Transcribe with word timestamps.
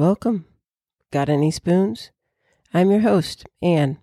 Welcome. 0.00 0.46
Got 1.12 1.28
any 1.28 1.50
spoons? 1.50 2.10
I'm 2.72 2.90
your 2.90 3.00
host, 3.00 3.44
Ann. 3.60 3.98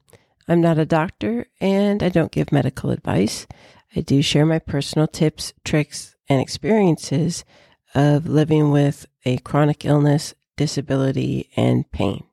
I'm 0.47 0.61
not 0.61 0.77
a 0.77 0.85
doctor 0.85 1.47
and 1.59 2.03
I 2.03 2.09
don't 2.09 2.31
give 2.31 2.51
medical 2.51 2.91
advice. 2.91 3.47
I 3.95 4.01
do 4.01 4.21
share 4.21 4.45
my 4.45 4.59
personal 4.59 5.07
tips, 5.07 5.53
tricks, 5.65 6.15
and 6.29 6.39
experiences 6.39 7.43
of 7.95 8.27
living 8.27 8.69
with 8.69 9.07
a 9.25 9.39
chronic 9.39 9.85
illness, 9.85 10.35
disability, 10.55 11.49
and 11.55 11.91
pain. 11.91 12.25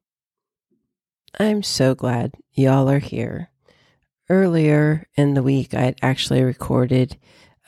I'm 1.41 1.63
so 1.63 1.95
glad 1.95 2.35
y'all 2.53 2.91
are 2.91 2.99
here. 2.99 3.49
Earlier 4.29 5.07
in 5.17 5.33
the 5.33 5.43
week, 5.43 5.73
I 5.73 5.85
had 5.85 5.97
actually 6.03 6.43
recorded 6.43 7.17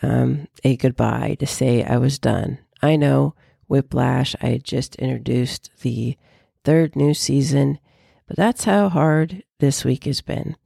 um, 0.02 0.48
a 0.62 0.76
goodbye 0.76 1.38
to 1.40 1.46
say 1.46 1.82
I 1.82 1.96
was 1.96 2.18
done. 2.18 2.58
I 2.82 2.96
know 2.96 3.34
Whiplash, 3.68 4.34
I 4.40 4.60
just 4.62 4.96
introduced 4.96 5.70
the 5.82 6.16
third 6.64 6.96
new 6.96 7.14
season, 7.14 7.78
but 8.26 8.36
that's 8.36 8.64
how 8.64 8.88
hard 8.88 9.42
this 9.60 9.84
week 9.84 10.04
has 10.04 10.20
been. 10.20 10.56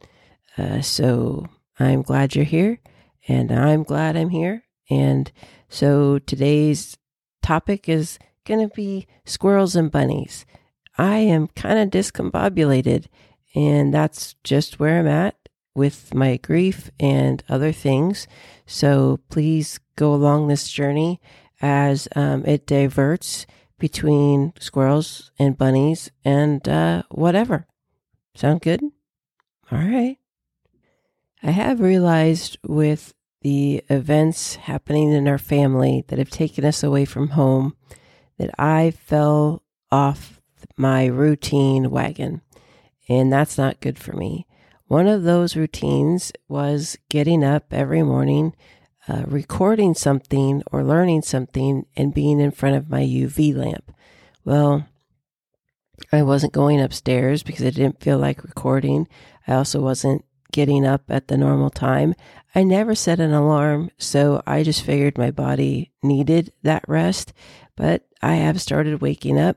Uh, 0.57 0.81
so 0.81 1.47
I'm 1.79 2.03
glad 2.03 2.35
you're 2.35 2.45
here, 2.45 2.81
and 3.29 3.51
I'm 3.51 3.83
glad 3.83 4.17
I'm 4.17 4.31
here. 4.31 4.65
And 4.89 5.31
so 5.69 6.19
today's 6.19 6.97
topic 7.43 7.89
is 7.89 8.19
going 8.45 8.69
to 8.69 8.75
be 8.75 9.07
squirrels 9.25 9.77
and 9.77 9.91
bunnies. 9.91 10.45
I 10.99 11.19
am 11.19 11.49
kind 11.49 11.79
of 11.79 11.91
discombobulated, 11.91 13.07
and 13.55 13.95
that's 13.95 14.35
just 14.45 14.79
where 14.79 14.99
I'm 14.99 15.07
at 15.07 15.37
with 15.75 16.13
my 16.15 16.37
grief 16.37 16.91
and 16.99 17.43
other 17.49 17.73
things. 17.73 18.27
So 18.67 19.21
please 19.31 19.79
go 19.97 20.13
along 20.13 20.49
this 20.49 20.69
journey 20.69 21.21
as 21.61 22.09
um, 22.17 22.45
it 22.47 22.67
diverts 22.67 23.47
between 23.79 24.53
squirrels 24.59 25.31
and 25.39 25.59
bunnies 25.59 26.11
and 26.25 26.69
uh, 26.69 27.03
whatever. 27.11 27.67
Sound 28.35 28.61
good? 28.61 28.83
All 29.73 29.79
right. 29.79 30.19
I 31.43 31.51
have 31.53 31.81
realized 31.81 32.59
with 32.67 33.15
the 33.43 33.83
events 33.89 34.57
happening 34.57 35.13
in 35.13 35.27
our 35.27 35.39
family 35.39 36.05
that 36.09 36.19
have 36.19 36.31
taken 36.31 36.65
us 36.65 36.83
away 36.83 37.07
from 37.07 37.29
home 37.29 37.75
that 38.39 38.51
I 38.59 38.91
fell 38.91 39.63
off 39.91 40.41
my 40.77 41.07
routine 41.07 41.91
wagon, 41.91 42.43
and 43.09 43.33
that's 43.33 43.57
not 43.57 43.81
good 43.81 43.99
for 43.99 44.13
me. 44.13 44.47
One 44.87 45.07
of 45.07 45.23
those 45.23 45.57
routines 45.57 46.33
was 46.49 46.99
getting 47.09 47.45
up 47.45 47.73
every 47.73 48.03
morning, 48.03 48.55
uh, 49.11 49.25
recording 49.27 49.93
something 49.93 50.63
or 50.71 50.85
learning 50.85 51.23
something, 51.23 51.85
and 51.97 52.15
being 52.15 52.39
in 52.39 52.53
front 52.53 52.77
of 52.77 52.89
my 52.89 53.03
UV 53.03 53.57
lamp. 53.57 53.93
Well, 54.45 54.87
I 56.13 56.23
wasn't 56.23 56.53
going 56.53 56.81
upstairs 56.81 57.43
because 57.43 57.67
I 57.67 57.71
didn't 57.71 58.01
feel 58.01 58.19
like 58.19 58.45
recording. 58.45 59.09
I 59.49 59.55
also 59.55 59.81
wasn't 59.81 60.25
getting 60.53 60.87
up 60.87 61.03
at 61.09 61.27
the 61.27 61.37
normal 61.37 61.71
time. 61.71 62.15
I 62.55 62.63
never 62.63 62.95
set 62.95 63.19
an 63.19 63.33
alarm, 63.33 63.91
so 63.99 64.43
I 64.47 64.63
just 64.63 64.83
figured 64.83 65.19
my 65.19 65.33
body 65.33 65.91
needed 66.03 66.53
that 66.63 66.85
rest. 66.87 67.33
But 67.75 68.07
I 68.23 68.37
have 68.37 68.61
started 68.61 69.01
waking 69.01 69.39
up 69.41 69.57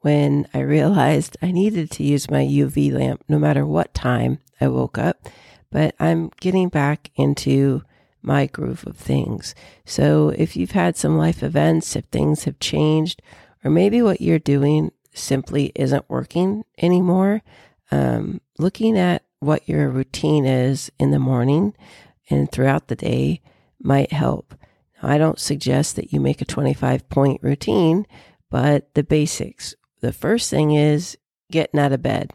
when 0.00 0.46
I 0.54 0.60
realized 0.60 1.36
I 1.42 1.50
needed 1.50 1.90
to 1.92 2.04
use 2.04 2.30
my 2.30 2.42
UV 2.42 2.92
lamp 2.92 3.22
no 3.28 3.38
matter 3.38 3.66
what 3.66 3.92
time 3.92 4.38
I 4.60 4.68
woke 4.68 4.96
up. 4.96 5.26
But 5.70 5.94
I'm 6.00 6.30
getting 6.40 6.68
back 6.70 7.10
into 7.16 7.82
my 8.24 8.46
groove 8.46 8.84
of 8.86 8.96
things. 8.96 9.54
So 9.84 10.30
if 10.30 10.56
you've 10.56 10.72
had 10.72 10.96
some 10.96 11.18
life 11.18 11.42
events, 11.42 11.94
if 11.94 12.04
things 12.06 12.44
have 12.44 12.58
changed, 12.58 13.22
or 13.64 13.70
maybe 13.70 14.02
what 14.02 14.20
you're 14.20 14.38
doing 14.38 14.92
simply 15.12 15.72
isn't 15.74 16.08
working 16.08 16.64
anymore, 16.78 17.42
um, 17.90 18.40
looking 18.58 18.98
at 18.98 19.22
what 19.40 19.68
your 19.68 19.88
routine 19.88 20.44
is 20.44 20.90
in 20.98 21.10
the 21.10 21.18
morning 21.18 21.74
and 22.30 22.50
throughout 22.50 22.88
the 22.88 22.96
day 22.96 23.40
might 23.80 24.12
help. 24.12 24.54
I 25.02 25.18
don't 25.18 25.38
suggest 25.38 25.96
that 25.96 26.12
you 26.12 26.20
make 26.20 26.40
a 26.40 26.46
25 26.46 27.08
point 27.10 27.42
routine, 27.42 28.06
but 28.50 28.92
the 28.94 29.04
basics. 29.04 29.74
The 30.00 30.12
first 30.12 30.50
thing 30.50 30.72
is 30.72 31.18
getting 31.50 31.78
out 31.78 31.92
of 31.92 32.02
bed. 32.02 32.32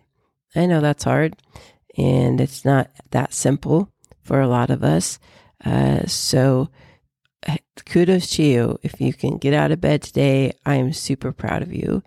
I 0.55 0.65
know 0.65 0.81
that's 0.81 1.03
hard 1.03 1.35
and 1.97 2.39
it's 2.39 2.63
not 2.63 2.91
that 3.11 3.33
simple 3.33 3.91
for 4.21 4.39
a 4.39 4.47
lot 4.47 4.69
of 4.69 4.83
us. 4.83 5.19
Uh, 5.63 6.05
so, 6.05 6.69
uh, 7.47 7.57
kudos 7.85 8.31
to 8.31 8.43
you. 8.43 8.79
If 8.83 8.99
you 9.01 9.13
can 9.13 9.37
get 9.37 9.53
out 9.53 9.71
of 9.71 9.81
bed 9.81 10.01
today, 10.01 10.53
I 10.65 10.75
am 10.75 10.93
super 10.93 11.31
proud 11.31 11.61
of 11.61 11.73
you. 11.73 12.03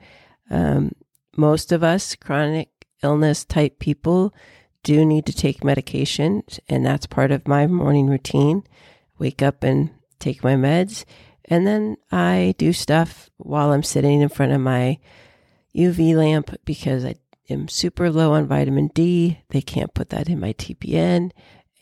Um, 0.51 0.93
most 1.37 1.73
of 1.73 1.83
us, 1.83 2.15
chronic 2.17 2.69
illness 3.03 3.45
type 3.45 3.79
people, 3.79 4.35
do 4.83 5.05
need 5.05 5.27
to 5.27 5.33
take 5.33 5.65
medication, 5.65 6.43
and 6.69 6.85
that's 6.85 7.07
part 7.07 7.31
of 7.31 7.47
my 7.47 7.67
morning 7.67 8.09
routine. 8.09 8.65
Wake 9.19 9.43
up 9.43 9.63
and 9.63 9.91
take 10.19 10.43
my 10.43 10.55
meds, 10.55 11.05
and 11.45 11.67
then 11.67 11.97
I 12.11 12.55
do 12.59 12.73
stuff 12.73 13.31
while 13.37 13.73
I'm 13.73 13.83
sitting 13.83 14.21
in 14.21 14.29
front 14.29 14.53
of 14.53 14.61
my 14.61 14.99
UV 15.75 16.15
lamp 16.17 16.57
because 16.65 17.05
I 17.05 17.15
am 17.49 17.69
super 17.69 18.11
low 18.11 18.33
on 18.33 18.47
vitamin 18.47 18.89
D. 18.89 19.41
They 19.51 19.63
can't 19.63 19.95
put 19.95 20.11
that 20.11 20.29
in 20.29 20.41
my 20.41 20.53
TPN, 20.53 21.31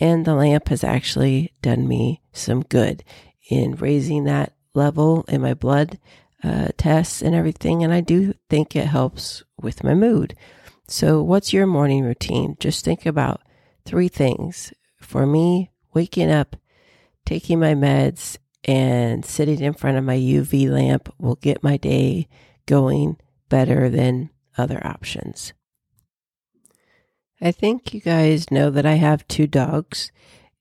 and 0.00 0.24
the 0.24 0.34
lamp 0.34 0.68
has 0.68 0.82
actually 0.82 1.52
done 1.62 1.86
me 1.86 2.22
some 2.32 2.62
good 2.62 3.04
in 3.50 3.76
raising 3.76 4.24
that 4.24 4.54
level 4.74 5.24
in 5.28 5.42
my 5.42 5.54
blood 5.54 5.98
uh, 6.42 6.68
tests 6.76 7.20
and 7.20 7.34
everything. 7.34 7.84
And 7.84 7.92
I 7.92 8.00
do 8.00 8.32
think 8.48 8.74
it 8.74 8.86
helps 8.86 9.44
with 9.60 9.84
my 9.84 9.94
mood. 9.94 10.34
So, 10.88 11.22
what's 11.22 11.52
your 11.52 11.66
morning 11.66 12.02
routine? 12.02 12.56
Just 12.58 12.84
think 12.84 13.06
about 13.06 13.42
three 13.84 14.08
things. 14.08 14.72
For 15.00 15.26
me, 15.26 15.70
waking 15.94 16.30
up, 16.30 16.56
taking 17.24 17.60
my 17.60 17.74
meds, 17.74 18.38
and 18.64 19.24
sitting 19.24 19.60
in 19.60 19.72
front 19.72 19.98
of 19.98 20.04
my 20.04 20.16
UV 20.16 20.68
lamp 20.68 21.12
will 21.18 21.36
get 21.36 21.62
my 21.62 21.76
day 21.76 22.28
going 22.66 23.16
better 23.48 23.88
than 23.88 24.30
other 24.58 24.84
options. 24.84 25.52
I 27.40 27.52
think 27.52 27.94
you 27.94 28.00
guys 28.00 28.50
know 28.50 28.70
that 28.70 28.86
I 28.86 28.94
have 28.94 29.26
two 29.28 29.46
dogs, 29.46 30.12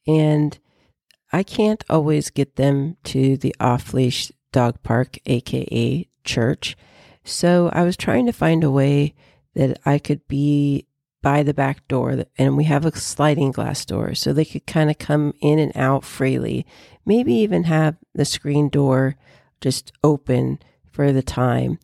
and 0.07 0.57
I 1.31 1.44
can't 1.44 1.84
always 1.90 2.29
get 2.29 2.56
them 2.56 2.97
to 3.06 3.38
the 3.38 3.56
off 3.59 3.94
leash 3.94 4.31
dog 4.51 4.81
park, 4.84 5.17
aka 5.25 6.07
church. 6.23 6.78
So 7.23 7.69
I 7.73 7.84
was 7.84 7.97
trying 7.97 8.25
to 8.25 8.31
find 8.31 8.63
a 8.63 8.72
way 8.72 9.13
that 9.56 9.79
I 9.85 10.00
could 10.00 10.28
be 10.28 10.88
by 11.22 11.44
the 11.44 11.53
back 11.53 11.88
door 11.88 12.23
and 12.38 12.56
we 12.56 12.63
have 12.63 12.85
a 12.85 12.97
sliding 12.97 13.51
glass 13.51 13.84
door 13.85 14.16
so 14.16 14.31
they 14.31 14.46
could 14.46 14.66
kind 14.66 14.90
of 14.90 14.97
come 14.97 15.34
in 15.41 15.59
and 15.59 15.75
out 15.75 16.03
freely. 16.03 16.66
Maybe 17.06 17.34
even 17.34 17.66
have 17.66 17.97
the 18.13 18.25
screen 18.25 18.69
door 18.69 19.16
just 19.59 19.91
open 20.03 20.59
for 20.91 21.11
the 21.11 21.22
time. 21.22 21.79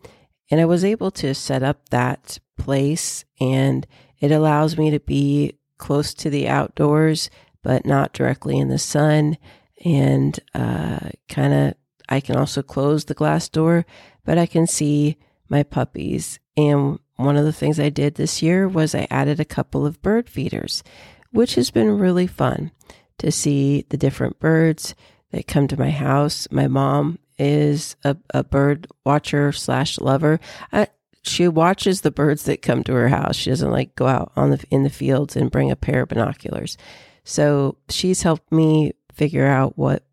And 0.50 0.62
I 0.62 0.66
was 0.66 0.86
able 0.86 1.12
to 1.12 1.36
set 1.36 1.64
up 1.64 1.90
that 1.90 2.40
place 2.58 3.26
and 3.42 3.86
it 4.26 4.32
allows 4.32 4.76
me 4.76 4.90
to 4.90 5.00
be 5.00 5.54
close 5.78 6.16
to 6.16 6.32
the 6.32 6.48
outdoors, 6.48 7.30
but 7.62 7.86
not 7.86 8.12
directly 8.12 8.58
in 8.58 8.70
the 8.70 8.80
sun. 8.80 9.38
And 9.84 10.40
uh, 10.56 11.10
kind 11.30 11.54
of, 11.54 11.74
I 12.10 12.20
can 12.22 12.36
also 12.36 12.64
close 12.64 13.06
the 13.06 13.14
glass 13.14 13.48
door, 13.50 13.86
but 14.24 14.40
I 14.40 14.48
can 14.48 14.66
see 14.66 15.18
my 15.48 15.62
puppies. 15.62 16.40
And 16.58 16.98
one 17.18 17.38
of 17.38 17.46
the 17.46 17.54
things 17.54 17.80
I 17.80 17.90
did 17.90 18.16
this 18.16 18.42
year 18.42 18.68
was 18.68 18.96
I 18.96 19.06
added 19.12 19.40
a 19.40 19.46
couple 19.46 19.86
of 19.86 20.02
bird 20.02 20.28
feeders, 20.28 20.84
which 21.32 21.54
has 21.54 21.70
been 21.70 22.00
really 22.00 22.26
fun 22.26 22.72
to 23.20 23.32
see 23.32 23.86
the 23.90 23.98
different 23.98 24.40
birds 24.40 24.96
that 25.32 25.48
come 25.48 25.68
to 25.68 25.80
my 25.80 25.92
house. 25.92 26.48
My 26.50 26.68
mom 26.68 27.20
is 27.38 27.96
a, 28.04 28.18
a 28.34 28.44
bird 28.44 28.88
watcher 29.06 29.52
slash 29.52 30.00
lover. 30.00 30.40
I, 30.72 30.88
she 31.26 31.48
watches 31.48 32.02
the 32.02 32.12
birds 32.12 32.44
that 32.44 32.62
come 32.62 32.84
to 32.84 32.94
her 32.94 33.10
house. 33.10 33.36
She 33.36 33.50
doesn't 33.50 33.72
like 33.72 33.96
go 33.96 34.08
out 34.08 34.32
on 34.36 34.52
the 34.52 34.64
in 34.70 34.84
the 34.84 34.90
fields 34.90 35.36
and 35.36 35.52
bring 35.52 35.72
a 35.72 35.76
pair 35.76 36.04
of 36.04 36.10
binoculars. 36.10 36.78
So 37.24 37.78
she's 37.90 38.22
helped 38.22 38.52
me 38.52 38.94
figure 39.14 39.48
out 39.48 39.78
what 39.78 40.04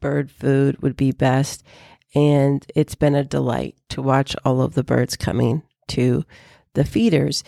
bird 0.00 0.30
food 0.30 0.82
would 0.82 0.96
be 0.96 1.12
best. 1.12 1.62
And 2.14 2.66
it's 2.74 2.94
been 2.94 3.14
a 3.14 3.24
delight 3.24 3.76
to 3.90 4.02
watch 4.02 4.34
all 4.44 4.60
of 4.60 4.74
the 4.74 4.82
birds 4.82 5.16
coming 5.16 5.62
to 5.88 6.24
the 6.74 6.84
feeders. 6.84 7.44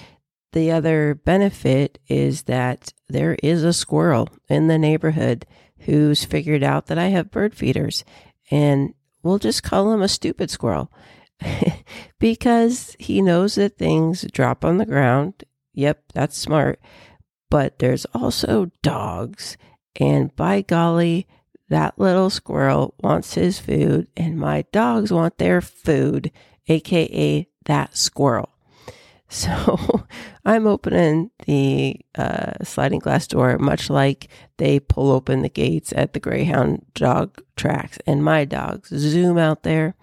The 0.53 0.71
other 0.71 1.15
benefit 1.15 1.99
is 2.09 2.43
that 2.43 2.93
there 3.09 3.37
is 3.43 3.65
a 3.65 3.73
squirrel 3.73 4.29
in 4.49 4.69
the 4.69 4.79
neighborhood 4.79 5.47
who's 5.81 6.25
figured 6.25 6.63
out 6.63 6.87
that 6.87 6.99
I 6.99 7.07
have 7.07 7.31
bird 7.31 7.55
feeders. 7.55 8.05
And 8.51 8.95
we'll 9.23 9.39
just 9.39 9.63
call 9.63 9.93
him 9.93 10.03
a 10.03 10.09
stupid 10.09 10.51
squirrel 10.51 10.93
because 12.19 12.97
he 12.99 13.23
knows 13.23 13.55
that 13.57 13.79
things 13.79 14.27
drop 14.33 14.65
on 14.65 14.79
the 14.79 14.87
ground. 14.87 15.45
Yep, 15.75 16.13
that's 16.15 16.37
smart. 16.37 16.81
But 17.51 17.79
there's 17.79 18.07
also 18.15 18.71
dogs. 18.83 19.57
And 19.99 20.35
by 20.37 20.63
golly, 20.63 21.27
that 21.69 21.99
little 21.99 22.31
squirrel 22.31 22.95
wants 23.01 23.35
his 23.35 23.59
food, 23.59 24.09
and 24.17 24.37
my 24.37 24.65
dogs 24.73 25.13
want 25.13 25.39
their 25.39 25.61
food 25.61 26.31
aka 26.69 27.47
that 27.65 27.97
squirrel. 27.97 28.51
So 29.33 30.03
I'm 30.45 30.67
opening 30.67 31.31
the 31.47 32.01
uh, 32.17 32.65
sliding 32.65 32.99
glass 32.99 33.29
door, 33.29 33.59
much 33.59 33.89
like 33.89 34.27
they 34.57 34.81
pull 34.81 35.13
open 35.13 35.43
the 35.43 35.49
gates 35.49 35.93
at 35.95 36.15
the 36.15 36.19
Greyhound 36.19 36.85
dog 36.95 37.41
tracks, 37.55 37.97
and 38.09 38.25
my 38.25 38.45
dogs 38.45 38.89
zoom 38.89 39.39
out 39.39 39.63
there. 39.63 39.95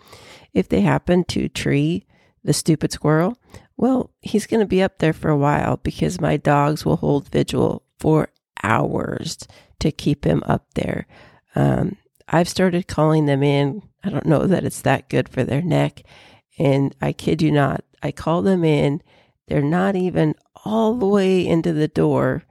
If 0.58 0.70
they 0.70 0.82
happen 0.82 1.24
to 1.26 1.48
tree 1.50 2.08
the 2.44 2.52
stupid 2.52 2.92
squirrel, 2.92 3.38
well, 3.78 4.10
he's 4.22 4.48
going 4.48 4.62
to 4.62 4.66
be 4.66 4.82
up 4.82 4.98
there 4.98 5.14
for 5.14 5.30
a 5.30 5.38
while 5.38 5.78
because 5.78 6.20
my 6.20 6.36
dogs 6.36 6.84
will 6.84 6.96
hold 6.96 7.30
vigil 7.30 7.84
for 8.00 8.30
hours 8.64 9.38
to 9.82 9.92
keep 9.92 10.26
him 10.26 10.42
up 10.48 10.66
there. 10.74 11.06
Um, 11.54 11.98
I've 12.28 12.50
started 12.50 12.88
calling 12.88 13.28
them 13.28 13.44
in. 13.44 13.84
I 14.04 14.10
don't 14.10 14.26
know 14.26 14.48
that 14.48 14.64
it's 14.64 14.82
that 14.82 15.10
good 15.10 15.30
for 15.30 15.44
their 15.44 15.62
neck. 15.62 16.02
And 16.58 16.96
I 17.00 17.14
kid 17.14 17.44
you 17.44 17.52
not, 17.52 17.84
I 18.02 18.12
call 18.12 18.42
them 18.42 18.64
in. 18.64 19.04
They're 19.48 19.62
not 19.62 19.96
even 19.96 20.34
all 20.66 20.96
the 20.96 21.06
way 21.06 21.46
into 21.46 21.72
the 21.72 21.88
door. 21.88 22.46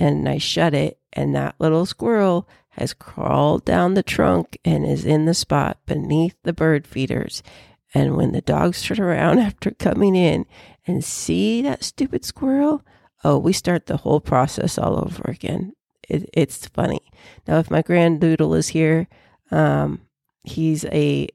And 0.00 0.26
I 0.26 0.38
shut 0.38 0.72
it. 0.72 0.98
And 1.12 1.34
that 1.34 1.56
little 1.58 1.84
squirrel 1.84 2.48
has 2.82 2.92
crawled 2.92 3.64
down 3.64 3.94
the 3.94 4.02
trunk 4.02 4.58
and 4.64 4.84
is 4.84 5.04
in 5.04 5.24
the 5.24 5.34
spot 5.34 5.78
beneath 5.86 6.34
the 6.42 6.52
bird 6.52 6.84
feeders. 6.84 7.40
And 7.94 8.16
when 8.16 8.32
the 8.32 8.40
dogs 8.40 8.82
turn 8.82 8.98
around 8.98 9.38
after 9.38 9.70
coming 9.70 10.16
in 10.16 10.46
and 10.84 11.04
see 11.04 11.62
that 11.62 11.84
stupid 11.84 12.24
squirrel, 12.24 12.82
oh, 13.22 13.38
we 13.38 13.52
start 13.52 13.86
the 13.86 13.98
whole 13.98 14.20
process 14.20 14.78
all 14.78 14.98
over 14.98 15.22
again. 15.30 15.74
It, 16.08 16.28
it's 16.32 16.66
funny. 16.66 17.12
Now, 17.46 17.60
if 17.60 17.70
my 17.70 17.82
grandoodle 17.82 18.58
is 18.58 18.68
here, 18.68 19.06
um, 19.52 20.00
he's 20.42 20.84
a 20.86 21.28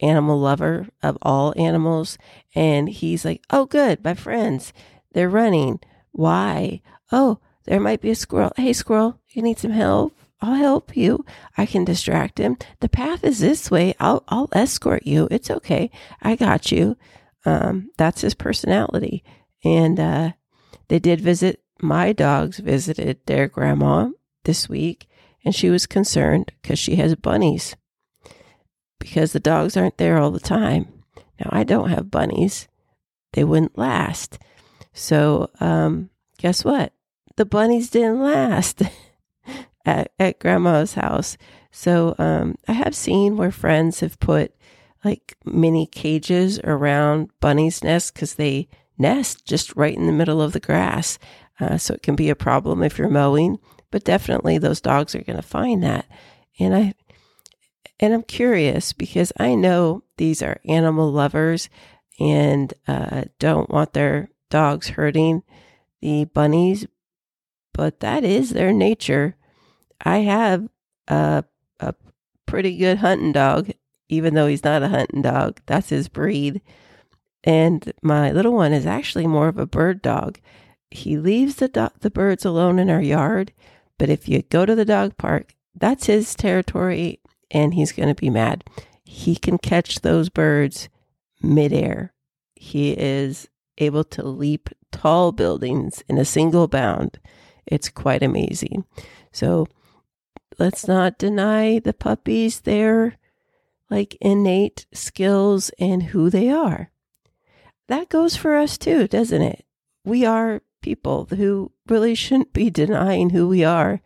animal 0.00 0.40
lover 0.40 0.88
of 1.00 1.16
all 1.22 1.54
animals, 1.56 2.18
and 2.56 2.88
he's 2.88 3.24
like, 3.24 3.44
"Oh, 3.50 3.66
good, 3.66 4.02
my 4.02 4.14
friends, 4.14 4.72
they're 5.12 5.28
running. 5.28 5.78
Why? 6.10 6.82
Oh, 7.12 7.38
there 7.66 7.78
might 7.78 8.00
be 8.00 8.10
a 8.10 8.16
squirrel. 8.16 8.52
Hey, 8.56 8.72
squirrel, 8.72 9.20
you 9.28 9.42
need 9.42 9.58
some 9.58 9.70
help? 9.70 10.12
I'll 10.40 10.54
help 10.54 10.96
you. 10.96 11.24
I 11.56 11.66
can 11.66 11.84
distract 11.84 12.38
him. 12.38 12.56
The 12.80 12.88
path 12.88 13.24
is 13.24 13.40
this 13.40 13.70
way. 13.70 13.94
I'll 13.98 14.24
I'll 14.28 14.48
escort 14.52 15.06
you. 15.06 15.28
It's 15.30 15.50
okay. 15.50 15.90
I 16.22 16.36
got 16.36 16.70
you." 16.70 16.96
Um, 17.44 17.90
that's 17.96 18.20
his 18.20 18.34
personality, 18.34 19.24
and 19.64 19.98
uh, 19.98 20.32
they 20.88 20.98
did 20.98 21.20
visit 21.20 21.62
my 21.80 22.12
dogs 22.12 22.58
visited 22.58 23.20
their 23.26 23.48
grandma 23.48 24.10
this 24.44 24.68
week, 24.68 25.08
and 25.44 25.54
she 25.54 25.70
was 25.70 25.86
concerned 25.86 26.52
because 26.60 26.78
she 26.78 26.96
has 26.96 27.14
bunnies 27.14 27.76
because 28.98 29.32
the 29.32 29.40
dogs 29.40 29.76
aren't 29.76 29.98
there 29.98 30.18
all 30.18 30.30
the 30.30 30.40
time. 30.40 30.86
Now, 31.40 31.50
I 31.50 31.64
don't 31.64 31.90
have 31.90 32.10
bunnies, 32.10 32.68
they 33.32 33.44
wouldn't 33.44 33.78
last. 33.78 34.38
So, 34.92 35.50
um, 35.60 36.10
guess 36.38 36.64
what? 36.64 36.92
The 37.36 37.44
bunnies 37.44 37.90
didn't 37.90 38.20
last 38.20 38.82
at, 39.88 40.12
at 40.18 40.38
grandma's 40.38 40.94
house. 40.94 41.36
So, 41.70 42.14
um, 42.18 42.56
I 42.66 42.72
have 42.72 42.94
seen 42.94 43.36
where 43.36 43.50
friends 43.52 44.00
have 44.00 44.20
put 44.20 44.54
like 45.04 45.36
mini 45.44 45.86
cages 45.86 46.58
around 46.60 47.30
bunnies' 47.40 47.84
nests 47.84 48.10
because 48.10 48.34
they 48.34 48.68
nest 48.98 49.46
just 49.46 49.74
right 49.76 49.96
in 49.96 50.06
the 50.06 50.12
middle 50.12 50.42
of 50.42 50.52
the 50.52 50.60
grass. 50.60 51.18
Uh, 51.60 51.78
so 51.78 51.94
it 51.94 52.02
can 52.02 52.16
be 52.16 52.30
a 52.30 52.36
problem 52.36 52.82
if 52.82 52.98
you're 52.98 53.08
mowing, 53.08 53.58
but 53.90 54.04
definitely 54.04 54.58
those 54.58 54.80
dogs 54.80 55.14
are 55.14 55.22
going 55.22 55.36
to 55.36 55.42
find 55.42 55.82
that. 55.82 56.06
And 56.58 56.74
I, 56.74 56.94
and 58.00 58.12
I'm 58.14 58.22
curious 58.22 58.92
because 58.92 59.32
I 59.38 59.54
know 59.54 60.04
these 60.18 60.42
are 60.42 60.60
animal 60.64 61.10
lovers 61.10 61.68
and 62.20 62.72
uh, 62.86 63.24
don't 63.38 63.70
want 63.70 63.92
their 63.92 64.30
dogs 64.50 64.90
hurting 64.90 65.42
the 66.00 66.24
bunnies, 66.26 66.86
but 67.72 68.00
that 68.00 68.24
is 68.24 68.50
their 68.50 68.72
nature. 68.72 69.36
I 70.04 70.18
have 70.18 70.68
a, 71.08 71.44
a 71.80 71.94
pretty 72.46 72.76
good 72.76 72.98
hunting 72.98 73.32
dog, 73.32 73.70
even 74.08 74.34
though 74.34 74.46
he's 74.46 74.64
not 74.64 74.82
a 74.82 74.88
hunting 74.88 75.22
dog. 75.22 75.60
That's 75.66 75.88
his 75.88 76.08
breed. 76.08 76.60
And 77.44 77.92
my 78.02 78.32
little 78.32 78.52
one 78.52 78.72
is 78.72 78.86
actually 78.86 79.26
more 79.26 79.48
of 79.48 79.58
a 79.58 79.66
bird 79.66 80.02
dog. 80.02 80.38
He 80.90 81.16
leaves 81.16 81.56
the 81.56 81.68
do- 81.68 81.88
the 82.00 82.10
birds 82.10 82.44
alone 82.44 82.78
in 82.78 82.90
our 82.90 83.02
yard, 83.02 83.52
but 83.98 84.08
if 84.08 84.28
you 84.28 84.42
go 84.42 84.64
to 84.64 84.74
the 84.74 84.84
dog 84.84 85.16
park, 85.18 85.54
that's 85.74 86.06
his 86.06 86.34
territory 86.34 87.20
and 87.50 87.74
he's 87.74 87.92
going 87.92 88.08
to 88.08 88.14
be 88.14 88.30
mad. 88.30 88.64
He 89.04 89.36
can 89.36 89.58
catch 89.58 90.00
those 90.00 90.28
birds 90.28 90.88
midair. 91.42 92.12
He 92.54 92.92
is 92.92 93.48
able 93.78 94.04
to 94.04 94.22
leap 94.22 94.70
tall 94.90 95.32
buildings 95.32 96.02
in 96.08 96.18
a 96.18 96.24
single 96.24 96.68
bound. 96.68 97.18
It's 97.66 97.88
quite 97.88 98.22
amazing. 98.22 98.84
So 99.32 99.68
let's 100.58 100.88
not 100.88 101.18
deny 101.18 101.78
the 101.78 101.92
puppies 101.92 102.60
their 102.60 103.16
like 103.90 104.16
innate 104.20 104.86
skills 104.92 105.70
and 105.78 106.04
who 106.04 106.28
they 106.30 106.50
are 106.50 106.90
that 107.88 108.10
goes 108.10 108.36
for 108.36 108.56
us 108.56 108.78
too, 108.78 109.08
doesn't 109.08 109.42
it? 109.42 109.64
We 110.04 110.24
are 110.24 110.62
people 110.82 111.26
who 111.30 111.72
really 111.88 112.14
shouldn't 112.14 112.52
be 112.52 112.70
denying 112.70 113.30
who 113.30 113.48
we 113.48 113.64
are. 113.64 114.00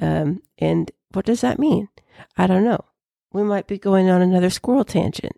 Um, 0.00 0.42
and 0.58 0.90
what 1.12 1.24
does 1.24 1.40
that 1.40 1.58
mean? 1.58 1.88
I 2.36 2.46
don't 2.46 2.64
know. 2.64 2.84
We 3.32 3.42
might 3.42 3.66
be 3.66 3.78
going 3.78 4.10
on 4.10 4.22
another 4.22 4.50
squirrel 4.50 4.84
tangent. 4.84 5.32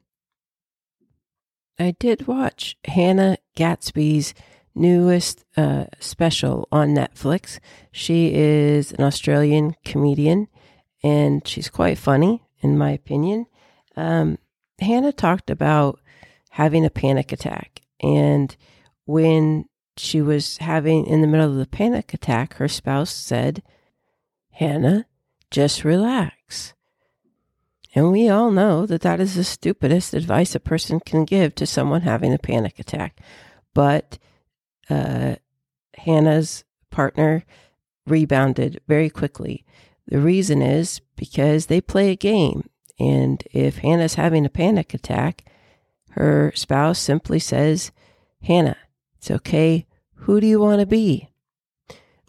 I 1.78 1.93
did 1.99 2.26
watch 2.26 2.76
Hannah 2.84 3.38
Gadsby's 3.56 4.34
newest 4.75 5.44
uh, 5.56 5.84
special 6.00 6.69
on 6.70 6.88
Netflix. 6.88 7.58
She 7.93 8.34
is 8.34 8.93
an 8.93 9.05
Australian 9.05 9.76
comedian 9.84 10.49
and 11.05 11.47
she's 11.47 11.69
quite 11.69 11.99
funny, 11.99 12.43
in 12.61 12.77
my 12.77 12.91
opinion. 12.91 13.47
Um, 13.95 14.39
Hannah 14.81 15.13
talked 15.13 15.51
about 15.51 16.01
having 16.51 16.84
a 16.84 16.91
panic 16.91 17.31
attack 17.31 17.82
and 18.01 18.56
when 19.05 19.67
she 19.96 20.20
was 20.20 20.56
having 20.58 21.06
in 21.06 21.20
the 21.20 21.27
middle 21.27 21.51
of 21.51 21.56
the 21.56 21.67
panic 21.67 22.15
attack, 22.15 22.55
her 22.55 22.69
spouse 22.69 23.13
said, 23.13 23.63
Hannah, 24.53 25.06
just 25.51 25.84
relax. 25.84 26.75
And 27.94 28.11
we 28.11 28.29
all 28.29 28.51
know 28.51 28.87
that 28.87 29.03
that 29.03 29.20
is 29.20 29.34
the 29.34 29.44
stupidest 29.44 30.15
advice 30.15 30.55
a 30.55 30.61
person 30.61 30.99
can 30.99 31.25
give 31.25 31.55
to 31.56 31.67
someone 31.67 32.01
having 32.01 32.32
a 32.32 32.39
panic 32.39 32.79
attack. 32.81 33.20
But 33.73 34.19
uh, 34.91 35.37
Hannah's 35.96 36.65
partner 36.91 37.44
rebounded 38.06 38.81
very 38.89 39.11
quickly. 39.11 39.65
The 40.06 40.19
reason 40.19 40.63
is 40.63 41.01
because 41.17 41.67
they 41.67 41.81
play 41.81 42.11
a 42.11 42.17
game. 42.17 42.69
And 42.99 43.43
if 43.53 43.79
Hannah's 43.79 44.15
having 44.15 44.44
a 44.44 44.51
panic 44.51 44.94
attack, 44.94 45.44
her 46.11 46.53
spouse 46.55 46.99
simply 46.99 47.39
says, 47.39 47.91
Hannah, 48.43 48.77
it's 49.17 49.31
okay. 49.31 49.87
Who 50.15 50.41
do 50.41 50.46
you 50.46 50.61
want 50.61 50.81
to 50.81 50.87
be? 50.87 51.31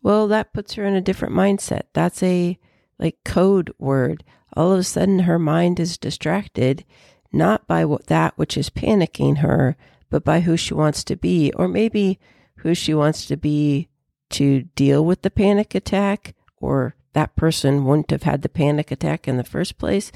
Well, 0.02 0.28
that 0.28 0.54
puts 0.54 0.74
her 0.76 0.86
in 0.86 0.96
a 0.96 1.02
different 1.02 1.34
mindset. 1.34 1.84
That's 1.94 2.22
a 2.24 2.58
like 2.98 3.18
code 3.24 3.74
word. 3.78 4.24
All 4.54 4.72
of 4.72 4.80
a 4.80 4.84
sudden, 4.84 5.20
her 5.20 5.40
mind 5.40 5.80
is 5.80 5.98
distracted, 5.98 6.86
not 7.32 7.68
by 7.68 7.86
what, 7.86 8.08
that 8.08 8.38
which 8.38 8.56
is 8.58 8.70
panicking 8.70 9.40
her, 9.40 9.76
but 10.10 10.24
by 10.24 10.42
who 10.42 10.56
she 10.56 10.74
wants 10.74 11.04
to 11.06 11.16
be, 11.16 11.52
or 11.54 11.68
maybe 11.68 12.20
who 12.58 12.74
she 12.74 12.94
wants 12.94 13.26
to 13.26 13.36
be 13.36 13.90
to 14.30 14.64
deal 14.76 15.04
with 15.04 15.22
the 15.22 15.30
panic 15.30 15.76
attack, 15.76 16.34
or 16.58 16.96
that 17.16 17.36
person 17.36 17.84
wouldn't 17.84 18.12
have 18.12 18.24
had 18.24 18.44
the 18.44 18.50
panic 18.50 18.92
attack 18.92 19.28
in 19.28 19.38
the 19.38 19.44
first 19.44 19.78
place. 19.78 20.12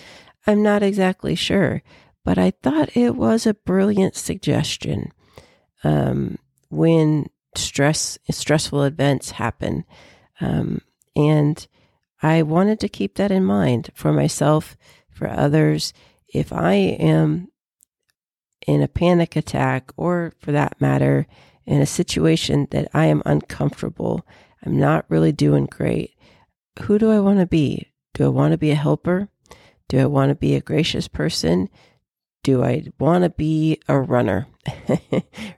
I'm 0.47 0.63
not 0.63 0.83
exactly 0.83 1.35
sure 1.35 1.81
but 2.23 2.37
I 2.37 2.51
thought 2.51 2.95
it 2.95 3.15
was 3.15 3.45
a 3.47 3.53
brilliant 3.53 4.15
suggestion 4.15 5.11
um, 5.83 6.37
when 6.69 7.29
stress 7.55 8.19
stressful 8.29 8.83
events 8.83 9.31
happen, 9.31 9.83
um, 10.39 10.81
and 11.15 11.67
I 12.21 12.43
wanted 12.43 12.79
to 12.81 12.87
keep 12.87 13.15
that 13.15 13.31
in 13.31 13.43
mind 13.45 13.89
for 13.95 14.13
myself, 14.13 14.77
for 15.09 15.27
others. 15.27 15.93
If 16.31 16.53
I 16.53 16.73
am 16.73 17.47
in 18.67 18.83
a 18.83 18.87
panic 18.87 19.35
attack, 19.35 19.91
or 19.97 20.33
for 20.39 20.51
that 20.51 20.79
matter, 20.79 21.25
in 21.65 21.81
a 21.81 21.87
situation 21.87 22.67
that 22.69 22.89
I 22.93 23.05
am 23.05 23.23
uncomfortable, 23.25 24.23
I'm 24.63 24.77
not 24.77 25.05
really 25.09 25.31
doing 25.31 25.65
great. 25.65 26.13
Who 26.81 26.97
do 26.97 27.11
I 27.11 27.19
want 27.19 27.39
to 27.39 27.45
be? 27.45 27.91
Do 28.13 28.25
I 28.25 28.29
want 28.29 28.51
to 28.53 28.57
be 28.57 28.71
a 28.71 28.75
helper? 28.75 29.29
Do 29.87 29.99
I 29.99 30.05
want 30.05 30.29
to 30.29 30.35
be 30.35 30.55
a 30.55 30.61
gracious 30.61 31.07
person? 31.07 31.69
do 32.43 32.63
I 32.63 32.87
want 32.99 33.23
to 33.23 33.29
be 33.29 33.79
a 33.87 33.99
runner 33.99 34.47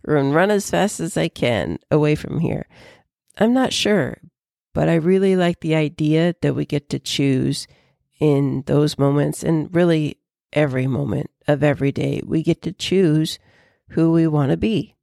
and 0.03 0.35
run 0.35 0.51
as 0.51 0.69
fast 0.69 0.99
as 0.99 1.17
I 1.17 1.27
can 1.27 1.79
away 1.89 2.15
from 2.15 2.39
here? 2.39 2.67
I'm 3.37 3.53
not 3.53 3.73
sure, 3.73 4.17
but 4.73 4.89
I 4.89 4.95
really 4.95 5.35
like 5.35 5.59
the 5.59 5.75
idea 5.75 6.35
that 6.41 6.55
we 6.55 6.65
get 6.65 6.89
to 6.89 6.99
choose 6.99 7.67
in 8.19 8.63
those 8.65 8.97
moments 8.97 9.43
and 9.43 9.73
really 9.73 10.17
every 10.53 10.87
moment 10.87 11.29
of 11.47 11.63
every 11.63 11.91
day. 11.91 12.21
We 12.25 12.43
get 12.43 12.61
to 12.63 12.71
choose 12.71 13.39
who 13.91 14.11
we 14.11 14.27
want 14.27 14.51
to 14.51 14.57
be. 14.57 14.95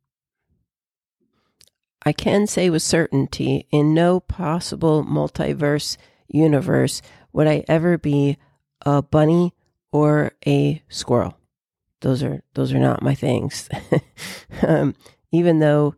I 2.04 2.12
can 2.12 2.46
say 2.46 2.70
with 2.70 2.82
certainty 2.82 3.66
in 3.70 3.94
no 3.94 4.20
possible 4.20 5.04
multiverse 5.04 5.96
universe 6.28 7.02
would 7.32 7.46
I 7.46 7.64
ever 7.68 7.98
be 7.98 8.38
a 8.82 9.02
bunny 9.02 9.54
or 9.92 10.32
a 10.46 10.82
squirrel. 10.88 11.36
Those 12.00 12.22
are 12.22 12.42
those 12.54 12.72
are 12.72 12.78
not 12.78 13.02
my 13.02 13.14
things. 13.14 13.68
um, 14.62 14.94
even 15.32 15.58
though 15.58 15.96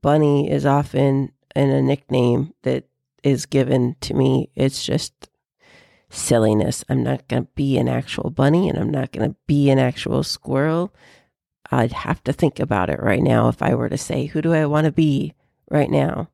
bunny 0.00 0.50
is 0.50 0.64
often 0.64 1.32
in 1.56 1.70
a 1.70 1.82
nickname 1.82 2.54
that 2.62 2.84
is 3.22 3.46
given 3.46 3.96
to 4.00 4.14
me, 4.14 4.50
it's 4.54 4.84
just 4.84 5.28
silliness. 6.08 6.84
I'm 6.88 7.02
not 7.02 7.26
going 7.28 7.44
to 7.44 7.48
be 7.54 7.78
an 7.78 7.88
actual 7.88 8.30
bunny 8.30 8.68
and 8.68 8.78
I'm 8.78 8.90
not 8.90 9.12
going 9.12 9.30
to 9.30 9.36
be 9.46 9.70
an 9.70 9.78
actual 9.78 10.22
squirrel. 10.22 10.94
I'd 11.70 11.92
have 11.92 12.22
to 12.24 12.32
think 12.32 12.58
about 12.58 12.90
it 12.90 13.00
right 13.00 13.22
now 13.22 13.48
if 13.48 13.62
I 13.62 13.74
were 13.74 13.88
to 13.88 13.98
say, 13.98 14.26
who 14.26 14.42
do 14.42 14.52
I 14.52 14.66
want 14.66 14.86
to 14.86 14.92
be 14.92 15.34
right 15.70 15.90
now? 15.90 16.28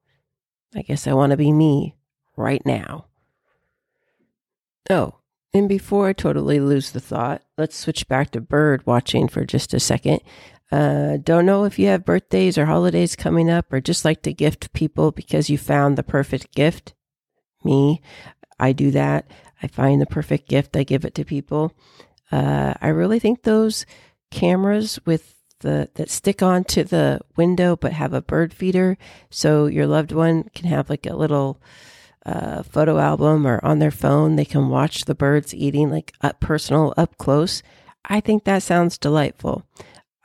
I 0.74 0.82
guess 0.82 1.06
I 1.06 1.12
want 1.12 1.30
to 1.30 1.36
be 1.36 1.52
me 1.52 1.96
right 2.36 2.64
now. 2.64 3.06
Oh, 4.90 5.16
and 5.54 5.68
before 5.68 6.08
I 6.08 6.12
totally 6.12 6.60
lose 6.60 6.90
the 6.90 7.00
thought, 7.00 7.42
let's 7.56 7.76
switch 7.76 8.08
back 8.08 8.30
to 8.32 8.40
bird 8.40 8.86
watching 8.86 9.28
for 9.28 9.44
just 9.44 9.72
a 9.72 9.80
second. 9.80 10.20
Uh, 10.70 11.16
don't 11.18 11.46
know 11.46 11.64
if 11.64 11.78
you 11.78 11.86
have 11.86 12.04
birthdays 12.04 12.58
or 12.58 12.66
holidays 12.66 13.16
coming 13.16 13.48
up 13.48 13.72
or 13.72 13.80
just 13.80 14.04
like 14.04 14.22
to 14.22 14.32
gift 14.32 14.72
people 14.72 15.12
because 15.12 15.48
you 15.48 15.56
found 15.56 15.96
the 15.96 16.02
perfect 16.02 16.54
gift. 16.54 16.92
Me, 17.64 18.00
I 18.58 18.72
do 18.72 18.90
that. 18.90 19.30
I 19.62 19.68
find 19.68 20.00
the 20.00 20.06
perfect 20.06 20.48
gift, 20.48 20.76
I 20.76 20.82
give 20.82 21.04
it 21.04 21.14
to 21.14 21.24
people. 21.24 21.72
Uh, 22.30 22.74
I 22.82 22.88
really 22.88 23.18
think 23.18 23.42
those 23.42 23.86
cameras 24.30 24.98
with 25.06 25.35
the 25.60 25.88
that 25.94 26.10
stick 26.10 26.42
onto 26.42 26.84
the 26.84 27.20
window 27.36 27.76
but 27.76 27.92
have 27.92 28.12
a 28.12 28.22
bird 28.22 28.52
feeder, 28.52 28.98
so 29.30 29.66
your 29.66 29.86
loved 29.86 30.12
one 30.12 30.44
can 30.54 30.68
have 30.68 30.90
like 30.90 31.06
a 31.06 31.16
little 31.16 31.60
uh, 32.26 32.62
photo 32.64 32.98
album 32.98 33.46
or 33.46 33.64
on 33.64 33.78
their 33.78 33.92
phone, 33.92 34.34
they 34.34 34.44
can 34.44 34.68
watch 34.68 35.04
the 35.04 35.14
birds 35.14 35.54
eating 35.54 35.90
like 35.90 36.12
up 36.20 36.40
personal, 36.40 36.92
up 36.96 37.16
close. 37.18 37.62
I 38.04 38.20
think 38.20 38.44
that 38.44 38.62
sounds 38.62 38.98
delightful. 38.98 39.64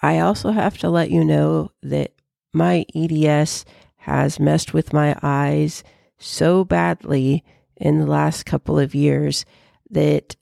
I 0.01 0.19
also 0.19 0.49
have 0.49 0.79
to 0.79 0.89
let 0.89 1.11
you 1.11 1.23
know 1.23 1.71
that 1.83 2.13
my 2.53 2.85
EDS 2.95 3.65
has 3.97 4.39
messed 4.39 4.73
with 4.73 4.93
my 4.93 5.15
eyes 5.21 5.83
so 6.17 6.63
badly 6.63 7.43
in 7.77 7.99
the 7.99 8.07
last 8.07 8.45
couple 8.45 8.79
of 8.79 8.95
years 8.95 9.45
that 9.91 10.35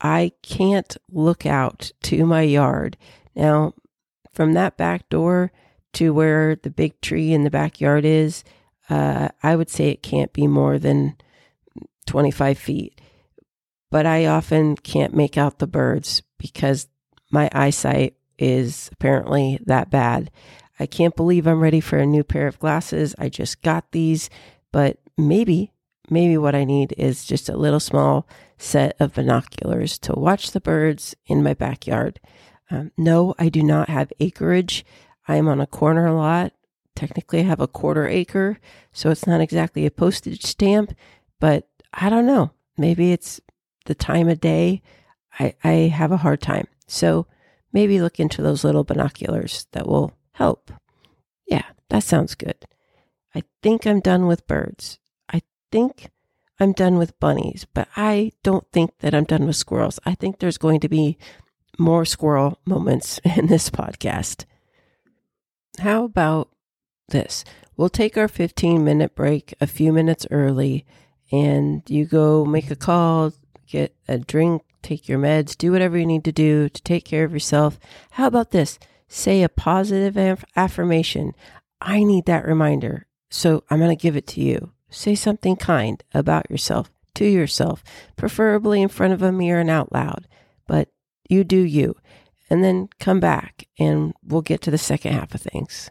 I 0.00 0.32
can't 0.42 0.96
look 1.10 1.46
out 1.46 1.92
to 2.04 2.26
my 2.26 2.42
yard. 2.42 2.96
Now, 3.36 3.74
from 4.38 4.52
that 4.52 4.76
back 4.76 5.08
door 5.08 5.50
to 5.92 6.14
where 6.14 6.54
the 6.54 6.70
big 6.70 7.00
tree 7.00 7.32
in 7.32 7.42
the 7.42 7.50
backyard 7.50 8.04
is, 8.04 8.44
uh, 8.88 9.30
I 9.42 9.56
would 9.56 9.68
say 9.68 9.88
it 9.88 10.00
can't 10.00 10.32
be 10.32 10.46
more 10.46 10.78
than 10.78 11.16
25 12.06 12.56
feet. 12.56 13.00
But 13.90 14.06
I 14.06 14.26
often 14.26 14.76
can't 14.76 15.12
make 15.12 15.36
out 15.36 15.58
the 15.58 15.66
birds 15.66 16.22
because 16.38 16.86
my 17.32 17.50
eyesight 17.52 18.14
is 18.38 18.88
apparently 18.92 19.58
that 19.66 19.90
bad. 19.90 20.30
I 20.78 20.86
can't 20.86 21.16
believe 21.16 21.48
I'm 21.48 21.58
ready 21.58 21.80
for 21.80 21.98
a 21.98 22.06
new 22.06 22.22
pair 22.22 22.46
of 22.46 22.60
glasses. 22.60 23.16
I 23.18 23.30
just 23.30 23.60
got 23.62 23.90
these, 23.90 24.30
but 24.70 24.98
maybe 25.16 25.72
maybe 26.10 26.38
what 26.38 26.54
I 26.54 26.62
need 26.62 26.94
is 26.96 27.24
just 27.24 27.48
a 27.48 27.56
little 27.56 27.80
small 27.80 28.28
set 28.56 28.94
of 29.00 29.14
binoculars 29.14 29.98
to 29.98 30.12
watch 30.12 30.52
the 30.52 30.60
birds 30.60 31.16
in 31.26 31.42
my 31.42 31.54
backyard. 31.54 32.20
Um, 32.70 32.92
no, 32.96 33.34
I 33.38 33.48
do 33.48 33.62
not 33.62 33.88
have 33.88 34.12
acreage. 34.20 34.84
I 35.26 35.36
am 35.36 35.48
on 35.48 35.60
a 35.60 35.66
corner 35.66 36.10
lot. 36.12 36.52
Technically, 36.94 37.40
I 37.40 37.44
have 37.44 37.60
a 37.60 37.68
quarter 37.68 38.06
acre, 38.08 38.58
so 38.92 39.10
it's 39.10 39.26
not 39.26 39.40
exactly 39.40 39.86
a 39.86 39.90
postage 39.90 40.44
stamp, 40.44 40.94
but 41.38 41.68
I 41.94 42.10
don't 42.10 42.26
know. 42.26 42.50
Maybe 42.76 43.12
it's 43.12 43.40
the 43.86 43.94
time 43.94 44.28
of 44.28 44.40
day. 44.40 44.82
I, 45.38 45.54
I 45.62 45.70
have 45.70 46.10
a 46.10 46.16
hard 46.18 46.40
time. 46.40 46.66
So 46.86 47.26
maybe 47.72 48.00
look 48.00 48.18
into 48.18 48.42
those 48.42 48.64
little 48.64 48.84
binoculars 48.84 49.66
that 49.72 49.86
will 49.86 50.12
help. 50.32 50.72
Yeah, 51.46 51.64
that 51.90 52.02
sounds 52.02 52.34
good. 52.34 52.66
I 53.34 53.44
think 53.62 53.86
I'm 53.86 54.00
done 54.00 54.26
with 54.26 54.46
birds 54.46 54.98
I 55.28 55.42
think 55.70 56.10
I'm 56.58 56.72
done 56.72 56.98
with 56.98 57.18
bunnies, 57.20 57.66
but 57.72 57.88
I 57.96 58.32
don't 58.42 58.66
think 58.72 58.98
that 58.98 59.14
I'm 59.14 59.24
done 59.24 59.46
with 59.46 59.56
squirrels. 59.56 60.00
I 60.04 60.14
think 60.14 60.38
there's 60.38 60.58
going 60.58 60.80
to 60.80 60.88
be 60.88 61.18
more 61.78 62.04
squirrel 62.04 62.58
moments 62.66 63.18
in 63.24 63.46
this 63.46 63.70
podcast. 63.70 64.44
How 65.78 66.04
about 66.04 66.50
this? 67.08 67.44
We'll 67.76 67.88
take 67.88 68.16
our 68.18 68.28
15 68.28 68.84
minute 68.84 69.14
break 69.14 69.54
a 69.60 69.66
few 69.66 69.92
minutes 69.92 70.26
early 70.30 70.84
and 71.30 71.82
you 71.88 72.04
go 72.04 72.44
make 72.44 72.70
a 72.70 72.76
call, 72.76 73.32
get 73.66 73.94
a 74.08 74.18
drink, 74.18 74.62
take 74.82 75.08
your 75.08 75.18
meds, 75.18 75.56
do 75.56 75.70
whatever 75.70 75.96
you 75.96 76.06
need 76.06 76.24
to 76.24 76.32
do 76.32 76.68
to 76.68 76.82
take 76.82 77.04
care 77.04 77.24
of 77.24 77.32
yourself. 77.32 77.78
How 78.12 78.26
about 78.26 78.50
this? 78.50 78.78
Say 79.08 79.42
a 79.42 79.48
positive 79.48 80.16
aff- 80.16 80.44
affirmation. 80.56 81.34
I 81.80 82.02
need 82.02 82.26
that 82.26 82.46
reminder. 82.46 83.06
So 83.30 83.62
I'm 83.70 83.78
going 83.78 83.96
to 83.96 84.02
give 84.02 84.16
it 84.16 84.26
to 84.28 84.40
you. 84.40 84.72
Say 84.90 85.14
something 85.14 85.56
kind 85.56 86.02
about 86.14 86.50
yourself 86.50 86.90
to 87.14 87.24
yourself, 87.26 87.84
preferably 88.16 88.80
in 88.80 88.88
front 88.88 89.12
of 89.12 89.22
a 89.22 89.32
mirror 89.32 89.60
and 89.60 89.70
out 89.70 89.92
loud, 89.92 90.26
but 90.66 90.88
you 91.28 91.44
do 91.44 91.58
you. 91.58 91.96
And 92.50 92.64
then 92.64 92.88
come 92.98 93.20
back 93.20 93.68
and 93.78 94.14
we'll 94.24 94.42
get 94.42 94.62
to 94.62 94.70
the 94.70 94.78
second 94.78 95.12
half 95.12 95.34
of 95.34 95.42
things. 95.42 95.90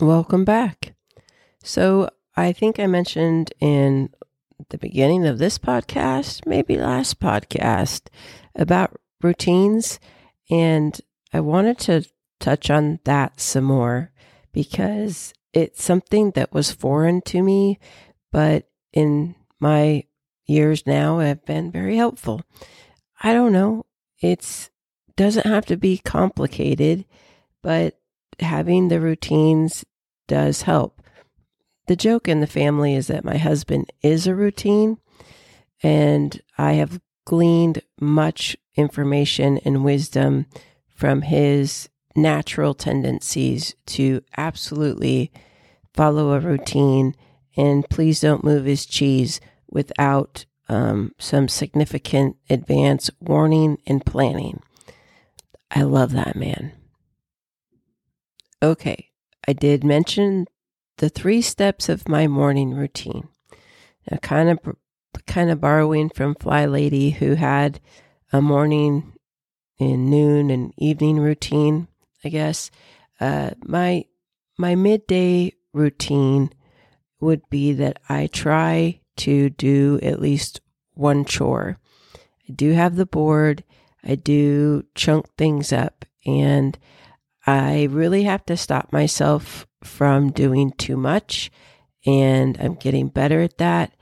Welcome 0.00 0.44
back. 0.44 0.94
So, 1.62 2.10
I 2.36 2.52
think 2.52 2.78
I 2.78 2.86
mentioned 2.86 3.52
in 3.58 4.10
the 4.70 4.78
beginning 4.78 5.26
of 5.26 5.38
this 5.38 5.58
podcast, 5.58 6.46
maybe 6.46 6.76
last 6.76 7.18
podcast, 7.18 8.08
about 8.54 9.00
routines. 9.22 9.98
And 10.50 11.00
I 11.32 11.40
wanted 11.40 11.78
to 11.80 12.04
touch 12.38 12.70
on 12.70 13.00
that 13.04 13.40
some 13.40 13.64
more 13.64 14.12
because 14.52 15.34
it's 15.52 15.82
something 15.82 16.30
that 16.32 16.52
was 16.52 16.70
foreign 16.70 17.20
to 17.22 17.42
me, 17.42 17.78
but 18.30 18.68
in 18.92 19.34
my 19.60 20.04
years 20.46 20.86
now 20.86 21.18
have 21.18 21.44
been 21.44 21.70
very 21.70 21.96
helpful. 21.96 22.42
I 23.20 23.32
don't 23.32 23.52
know. 23.52 23.84
It's 24.20 24.70
doesn't 25.16 25.46
have 25.46 25.66
to 25.66 25.76
be 25.76 25.98
complicated, 25.98 27.04
but 27.62 27.98
having 28.40 28.88
the 28.88 29.00
routines 29.00 29.84
does 30.28 30.62
help. 30.62 31.02
The 31.88 31.96
joke 31.96 32.28
in 32.28 32.40
the 32.40 32.46
family 32.46 32.94
is 32.94 33.08
that 33.08 33.24
my 33.24 33.36
husband 33.36 33.92
is 34.02 34.26
a 34.26 34.34
routine, 34.34 34.98
and 35.82 36.40
I 36.56 36.74
have 36.74 37.00
gleaned 37.24 37.82
much 38.00 38.56
information 38.76 39.58
and 39.64 39.84
wisdom 39.84 40.46
from 40.88 41.22
his 41.22 41.88
natural 42.14 42.74
tendencies 42.74 43.74
to 43.86 44.22
absolutely 44.36 45.32
follow 45.94 46.32
a 46.32 46.40
routine 46.40 47.14
and 47.56 47.88
please 47.90 48.20
don't 48.20 48.44
move 48.44 48.64
his 48.64 48.86
cheese 48.86 49.40
without 49.68 50.44
um, 50.68 51.14
some 51.18 51.48
significant 51.48 52.36
advance 52.50 53.10
warning 53.20 53.78
and 53.86 54.04
planning. 54.04 54.60
I 55.70 55.82
love 55.82 56.12
that 56.12 56.36
man. 56.36 56.72
Okay, 58.62 59.10
I 59.46 59.52
did 59.52 59.84
mention 59.84 60.46
the 60.98 61.08
three 61.08 61.42
steps 61.42 61.88
of 61.88 62.08
my 62.08 62.26
morning 62.26 62.74
routine. 62.74 63.28
Now, 64.10 64.18
kind 64.18 64.50
of, 64.50 64.58
kind 65.26 65.50
of 65.50 65.60
borrowing 65.60 66.08
from 66.10 66.34
Fly 66.34 66.66
Lady, 66.66 67.10
who 67.10 67.34
had 67.34 67.80
a 68.32 68.42
morning 68.42 69.12
and 69.78 70.10
noon 70.10 70.50
and 70.50 70.72
evening 70.76 71.18
routine. 71.18 71.88
I 72.24 72.28
guess 72.30 72.70
uh, 73.20 73.50
my 73.62 74.04
my 74.58 74.74
midday 74.74 75.52
routine 75.72 76.50
would 77.20 77.48
be 77.48 77.72
that 77.74 78.00
I 78.08 78.26
try 78.26 79.00
to 79.18 79.50
do 79.50 79.98
at 80.02 80.20
least 80.20 80.60
one 80.94 81.24
chore. 81.24 81.78
I 82.48 82.52
do 82.52 82.72
have 82.72 82.96
the 82.96 83.06
board, 83.06 83.64
I 84.02 84.14
do 84.14 84.84
chunk 84.94 85.26
things 85.36 85.72
up, 85.72 86.04
and 86.26 86.78
I 87.46 87.84
really 87.90 88.24
have 88.24 88.44
to 88.46 88.56
stop 88.56 88.92
myself 88.92 89.66
from 89.82 90.32
doing 90.32 90.72
too 90.72 90.96
much. 90.96 91.50
And 92.06 92.56
I'm 92.60 92.74
getting 92.74 93.08
better 93.08 93.40
at 93.40 93.58
that. 93.58 93.94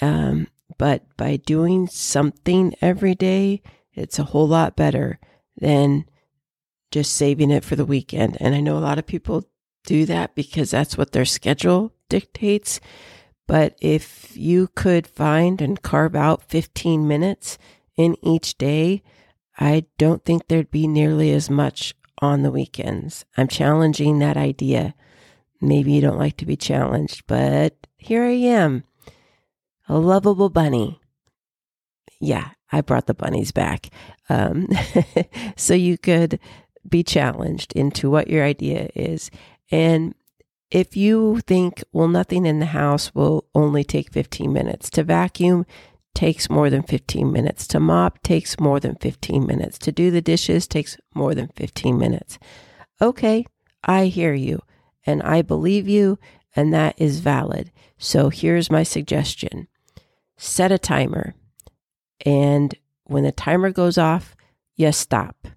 Um, 0.00 0.48
but 0.78 1.04
by 1.16 1.36
doing 1.36 1.86
something 1.88 2.74
every 2.80 3.14
day, 3.14 3.62
it's 3.92 4.18
a 4.18 4.24
whole 4.24 4.46
lot 4.46 4.76
better 4.76 5.18
than 5.56 6.04
just 6.90 7.14
saving 7.14 7.50
it 7.50 7.64
for 7.64 7.76
the 7.76 7.84
weekend. 7.84 8.36
And 8.40 8.54
I 8.54 8.60
know 8.60 8.78
a 8.78 8.80
lot 8.80 8.98
of 8.98 9.06
people 9.06 9.44
do 9.84 10.06
that 10.06 10.34
because 10.34 10.70
that's 10.70 10.96
what 10.96 11.12
their 11.12 11.24
schedule 11.24 11.92
dictates. 12.08 12.80
But 13.48 13.76
if 13.80 14.36
you 14.36 14.68
could 14.76 15.06
find 15.06 15.60
and 15.60 15.82
carve 15.82 16.14
out 16.14 16.44
15 16.44 17.08
minutes 17.08 17.58
in 17.96 18.14
each 18.22 18.56
day, 18.58 19.02
I 19.58 19.86
don't 19.96 20.24
think 20.24 20.46
there'd 20.46 20.70
be 20.70 20.86
nearly 20.86 21.32
as 21.32 21.50
much 21.50 21.94
on 22.20 22.42
the 22.42 22.52
weekends. 22.52 23.24
I'm 23.36 23.48
challenging 23.48 24.18
that 24.18 24.36
idea. 24.36 24.94
Maybe 25.60 25.92
you 25.92 26.00
don't 26.00 26.18
like 26.18 26.36
to 26.36 26.46
be 26.46 26.56
challenged, 26.56 27.26
but 27.26 27.74
here 27.96 28.22
I 28.22 28.32
am, 28.32 28.84
a 29.88 29.98
lovable 29.98 30.50
bunny. 30.50 31.00
Yeah, 32.20 32.50
I 32.70 32.82
brought 32.82 33.06
the 33.06 33.14
bunnies 33.14 33.50
back. 33.50 33.88
Um, 34.28 34.68
so 35.56 35.72
you 35.72 35.96
could 35.96 36.38
be 36.86 37.02
challenged 37.02 37.72
into 37.72 38.10
what 38.10 38.28
your 38.28 38.44
idea 38.44 38.90
is. 38.94 39.30
And 39.70 40.14
if 40.70 40.96
you 40.96 41.40
think, 41.46 41.82
well, 41.92 42.08
nothing 42.08 42.46
in 42.46 42.58
the 42.58 42.66
house 42.66 43.14
will 43.14 43.46
only 43.54 43.84
take 43.84 44.12
15 44.12 44.52
minutes 44.52 44.90
to 44.90 45.02
vacuum, 45.02 45.64
takes 46.14 46.50
more 46.50 46.68
than 46.68 46.82
15 46.82 47.30
minutes. 47.32 47.66
To 47.68 47.80
mop 47.80 48.22
takes 48.22 48.58
more 48.60 48.80
than 48.80 48.96
15 48.96 49.46
minutes. 49.46 49.78
To 49.78 49.92
do 49.92 50.10
the 50.10 50.20
dishes 50.20 50.66
takes 50.66 50.96
more 51.14 51.34
than 51.34 51.48
15 51.56 51.96
minutes. 51.96 52.38
Okay, 53.00 53.46
I 53.84 54.06
hear 54.06 54.34
you 54.34 54.60
and 55.06 55.22
I 55.22 55.40
believe 55.40 55.88
you, 55.88 56.18
and 56.54 56.74
that 56.74 56.94
is 56.98 57.20
valid. 57.20 57.72
So 57.96 58.28
here's 58.28 58.70
my 58.70 58.82
suggestion 58.82 59.68
set 60.36 60.70
a 60.70 60.78
timer. 60.78 61.34
And 62.26 62.74
when 63.04 63.24
the 63.24 63.32
timer 63.32 63.70
goes 63.70 63.96
off, 63.96 64.36
you 64.76 64.92
stop. 64.92 65.48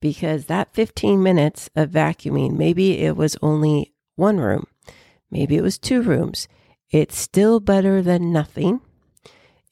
Because 0.00 0.46
that 0.46 0.72
15 0.72 1.22
minutes 1.22 1.68
of 1.76 1.90
vacuuming, 1.90 2.56
maybe 2.56 2.98
it 2.98 3.16
was 3.16 3.36
only 3.42 3.92
one 4.16 4.38
room, 4.38 4.66
maybe 5.30 5.56
it 5.56 5.62
was 5.62 5.78
two 5.78 6.02
rooms. 6.02 6.48
It's 6.90 7.18
still 7.18 7.60
better 7.60 8.02
than 8.02 8.32
nothing 8.32 8.80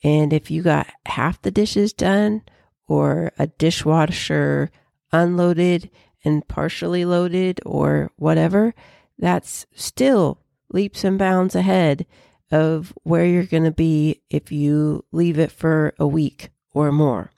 and 0.04 0.34
if 0.34 0.50
you 0.50 0.62
got 0.62 0.86
half 1.06 1.40
the 1.40 1.50
dishes 1.50 1.94
done 1.94 2.42
or 2.86 3.32
a 3.38 3.46
dishwasher 3.46 4.70
unloaded 5.10 5.90
and 6.22 6.46
partially 6.46 7.06
loaded 7.06 7.58
or 7.64 8.12
whatever, 8.16 8.74
that's 9.18 9.66
still 9.74 10.38
leaps 10.68 11.04
and 11.04 11.18
bounds 11.18 11.54
ahead 11.54 12.04
of 12.52 12.92
where 13.02 13.24
you're 13.24 13.44
going 13.46 13.64
to 13.64 13.70
be 13.70 14.20
if 14.28 14.52
you 14.52 15.04
leave 15.10 15.38
it 15.38 15.50
for 15.50 15.94
a 15.98 16.06
week 16.06 16.50
or 16.74 16.92
more. 16.92 17.30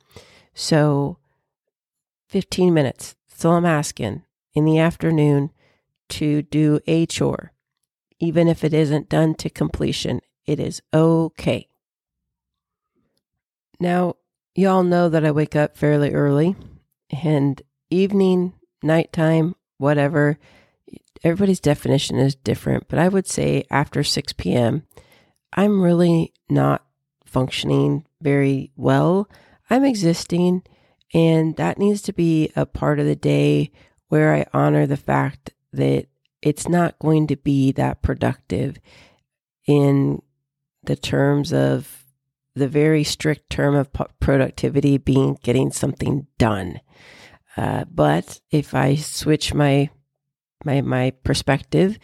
So 0.52 1.18
15 2.28 2.74
minutes. 2.74 3.14
That's 3.28 3.44
all 3.44 3.54
I'm 3.54 3.64
asking 3.64 4.24
in 4.54 4.64
the 4.64 4.78
afternoon 4.80 5.52
to 6.10 6.42
do 6.42 6.80
a 6.86 7.06
chore. 7.06 7.52
Even 8.18 8.48
if 8.48 8.64
it 8.64 8.72
isn't 8.72 9.08
done 9.08 9.34
to 9.36 9.50
completion, 9.50 10.20
it 10.46 10.58
is 10.58 10.80
okay. 10.94 11.68
Now, 13.78 14.16
y'all 14.54 14.82
know 14.82 15.08
that 15.08 15.24
I 15.24 15.30
wake 15.30 15.54
up 15.54 15.76
fairly 15.76 16.12
early 16.14 16.56
and 17.10 17.60
evening, 17.90 18.54
nighttime, 18.82 19.54
whatever, 19.78 20.38
everybody's 21.22 21.60
definition 21.60 22.18
is 22.18 22.34
different, 22.34 22.88
but 22.88 22.98
I 22.98 23.08
would 23.08 23.26
say 23.26 23.64
after 23.70 24.02
6 24.02 24.32
p.m., 24.34 24.84
I'm 25.52 25.82
really 25.82 26.32
not 26.48 26.84
functioning 27.24 28.06
very 28.20 28.72
well. 28.76 29.28
I'm 29.68 29.84
existing, 29.84 30.62
and 31.12 31.56
that 31.56 31.78
needs 31.78 32.02
to 32.02 32.12
be 32.12 32.50
a 32.56 32.66
part 32.66 32.98
of 32.98 33.06
the 33.06 33.16
day 33.16 33.70
where 34.08 34.34
I 34.34 34.46
honor 34.52 34.86
the 34.86 34.96
fact 34.96 35.52
that 35.76 36.06
it's 36.42 36.68
not 36.68 36.98
going 36.98 37.26
to 37.28 37.36
be 37.36 37.72
that 37.72 38.02
productive 38.02 38.78
in 39.66 40.22
the 40.84 40.96
terms 40.96 41.52
of 41.52 42.04
the 42.54 42.68
very 42.68 43.04
strict 43.04 43.50
term 43.50 43.74
of 43.74 43.90
productivity 44.18 44.96
being 44.96 45.38
getting 45.42 45.70
something 45.70 46.26
done. 46.38 46.80
Uh, 47.56 47.84
but 47.90 48.40
if 48.50 48.74
I 48.74 48.96
switch 48.96 49.52
my 49.54 49.90
my 50.64 50.80
my 50.80 51.10
perspective, 51.22 51.98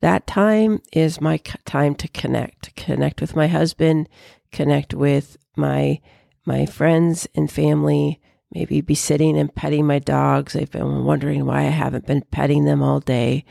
that 0.00 0.26
time 0.26 0.80
is 0.92 1.20
my 1.20 1.38
time 1.64 1.94
to 1.96 2.08
connect, 2.08 2.74
connect 2.76 3.20
with 3.20 3.34
my 3.34 3.48
husband, 3.48 4.08
connect 4.52 4.94
with 4.94 5.36
my 5.56 6.00
my 6.44 6.66
friends 6.66 7.26
and 7.34 7.50
family. 7.50 8.20
Maybe 8.52 8.80
be 8.80 8.94
sitting 8.94 9.36
and 9.36 9.54
petting 9.54 9.86
my 9.86 9.98
dogs. 9.98 10.54
I've 10.54 10.70
been 10.70 11.04
wondering 11.04 11.44
why 11.44 11.60
I 11.60 11.70
haven't 11.70 12.06
been 12.06 12.22
petting 12.30 12.64
them 12.64 12.82
all 12.82 13.00
day. 13.00 13.44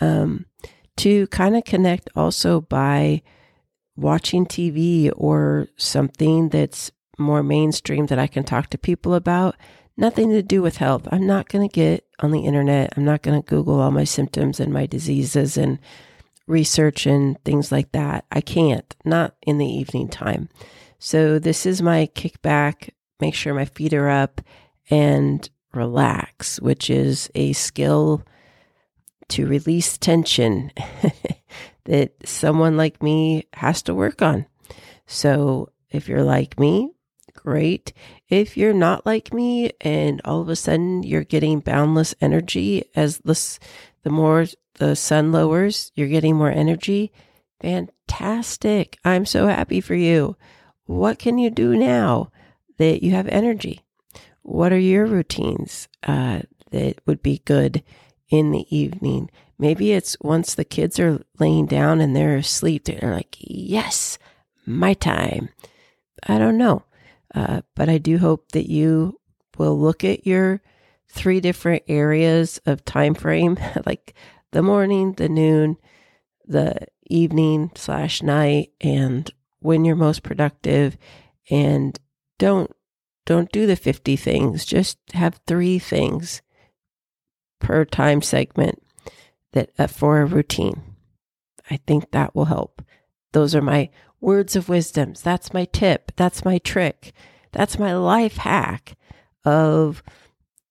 Um, 0.00 0.46
to 0.98 1.26
kind 1.28 1.56
of 1.56 1.64
connect 1.64 2.10
also 2.16 2.60
by 2.60 3.22
watching 3.96 4.46
TV 4.46 5.10
or 5.16 5.68
something 5.76 6.48
that's 6.48 6.90
more 7.18 7.42
mainstream 7.42 8.06
that 8.06 8.18
I 8.18 8.26
can 8.26 8.44
talk 8.44 8.70
to 8.70 8.78
people 8.78 9.14
about, 9.14 9.56
nothing 9.96 10.30
to 10.30 10.42
do 10.42 10.62
with 10.62 10.76
health. 10.76 11.08
I'm 11.10 11.26
not 11.26 11.48
going 11.48 11.68
to 11.68 11.72
get 11.72 12.06
on 12.20 12.30
the 12.30 12.44
internet. 12.44 12.94
I'm 12.96 13.04
not 13.04 13.22
going 13.22 13.40
to 13.40 13.46
Google 13.46 13.80
all 13.80 13.90
my 13.90 14.04
symptoms 14.04 14.60
and 14.60 14.72
my 14.72 14.86
diseases 14.86 15.56
and 15.56 15.78
research 16.46 17.06
and 17.06 17.42
things 17.44 17.70
like 17.70 17.92
that. 17.92 18.24
I 18.32 18.40
can't, 18.40 18.94
not 19.04 19.34
in 19.42 19.58
the 19.58 19.66
evening 19.66 20.08
time. 20.08 20.48
So 20.98 21.38
this 21.38 21.66
is 21.66 21.82
my 21.82 22.08
kickback, 22.14 22.90
make 23.20 23.34
sure 23.34 23.54
my 23.54 23.64
feet 23.64 23.92
are 23.94 24.08
up 24.08 24.40
and 24.90 25.48
relax, 25.72 26.60
which 26.60 26.90
is 26.90 27.30
a 27.34 27.52
skill 27.52 28.22
to 29.28 29.46
release 29.46 29.98
tension 29.98 30.72
that 31.84 32.12
someone 32.24 32.76
like 32.76 33.02
me 33.02 33.46
has 33.54 33.82
to 33.82 33.94
work 33.94 34.22
on. 34.22 34.46
So 35.06 35.70
if 35.90 36.08
you're 36.08 36.24
like 36.24 36.58
me, 36.58 36.90
great. 37.34 37.92
If 38.28 38.56
you're 38.56 38.74
not 38.74 39.06
like 39.06 39.32
me 39.32 39.72
and 39.80 40.20
all 40.24 40.40
of 40.40 40.48
a 40.48 40.56
sudden 40.56 41.02
you're 41.02 41.24
getting 41.24 41.60
boundless 41.60 42.14
energy 42.20 42.84
as 42.94 43.18
the, 43.18 43.58
the 44.02 44.10
more 44.10 44.46
the 44.74 44.96
sun 44.96 45.32
lowers, 45.32 45.92
you're 45.94 46.08
getting 46.08 46.36
more 46.36 46.50
energy. 46.50 47.12
Fantastic. 47.60 48.98
I'm 49.04 49.26
so 49.26 49.46
happy 49.46 49.80
for 49.80 49.94
you. 49.94 50.36
What 50.86 51.18
can 51.18 51.38
you 51.38 51.50
do 51.50 51.76
now 51.76 52.30
that 52.78 53.02
you 53.02 53.12
have 53.12 53.28
energy? 53.28 53.82
What 54.42 54.72
are 54.72 54.78
your 54.78 55.06
routines 55.06 55.88
uh, 56.04 56.40
that 56.70 57.00
would 57.06 57.22
be 57.22 57.42
good 57.44 57.82
in 58.30 58.50
the 58.50 58.66
evening? 58.74 59.30
Maybe 59.58 59.92
it's 59.92 60.16
once 60.20 60.54
the 60.54 60.64
kids 60.64 60.98
are 60.98 61.22
laying 61.38 61.66
down 61.66 62.00
and 62.00 62.14
they're 62.14 62.36
asleep, 62.36 62.84
they're 62.84 63.12
like, 63.12 63.36
yes, 63.40 64.18
my 64.64 64.94
time. 64.94 65.50
I 66.26 66.38
don't 66.38 66.56
know. 66.56 66.84
Uh, 67.34 67.62
but 67.74 67.88
I 67.88 67.98
do 67.98 68.18
hope 68.18 68.52
that 68.52 68.70
you 68.70 69.20
will 69.58 69.78
look 69.78 70.04
at 70.04 70.26
your 70.26 70.62
three 71.08 71.40
different 71.40 71.82
areas 71.88 72.60
of 72.66 72.84
time 72.84 73.14
frame, 73.14 73.58
like 73.86 74.14
the 74.52 74.62
morning, 74.62 75.12
the 75.12 75.28
noon, 75.28 75.76
the 76.46 76.86
evening 77.06 77.70
slash 77.74 78.22
night, 78.22 78.70
and 78.80 79.30
when 79.60 79.84
you're 79.84 79.96
most 79.96 80.22
productive. 80.22 80.96
And 81.50 81.98
don't 82.38 82.74
don't 83.26 83.52
do 83.52 83.66
the 83.66 83.76
50 83.76 84.16
things. 84.16 84.64
Just 84.64 84.98
have 85.12 85.40
three 85.46 85.78
things 85.78 86.40
per 87.60 87.84
time 87.84 88.22
segment 88.22 88.82
that 89.52 89.70
uh, 89.78 89.86
for 89.86 90.20
a 90.20 90.24
routine. 90.26 90.94
I 91.70 91.76
think 91.86 92.10
that 92.10 92.34
will 92.34 92.46
help. 92.46 92.82
Those 93.32 93.54
are 93.54 93.60
my 93.60 93.90
words 94.20 94.56
of 94.56 94.68
wisdoms. 94.68 95.20
That's 95.20 95.52
my 95.52 95.66
tip. 95.66 96.12
That's 96.16 96.44
my 96.44 96.58
trick. 96.58 97.12
That's 97.52 97.78
my 97.78 97.94
life 97.94 98.38
hack 98.38 98.96
of 99.44 100.02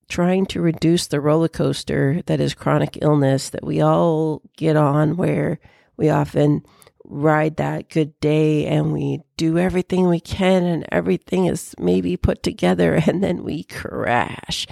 trying 0.09 0.45
to 0.47 0.61
reduce 0.61 1.07
the 1.07 1.21
roller 1.21 1.47
coaster 1.47 2.21
that 2.25 2.39
is 2.39 2.53
chronic 2.53 2.97
illness 3.01 3.49
that 3.49 3.65
we 3.65 3.81
all 3.81 4.41
get 4.55 4.75
on 4.75 5.17
where 5.17 5.59
we 5.97 6.09
often 6.09 6.63
ride 7.07 7.55
that 7.55 7.89
good 7.89 8.19
day 8.19 8.65
and 8.65 8.91
we 8.91 9.21
do 9.37 9.57
everything 9.57 10.07
we 10.07 10.19
can 10.19 10.63
and 10.63 10.85
everything 10.91 11.45
is 11.45 11.73
maybe 11.79 12.17
put 12.17 12.43
together 12.43 12.95
and 13.07 13.23
then 13.23 13.43
we 13.43 13.63
crash 13.63 14.67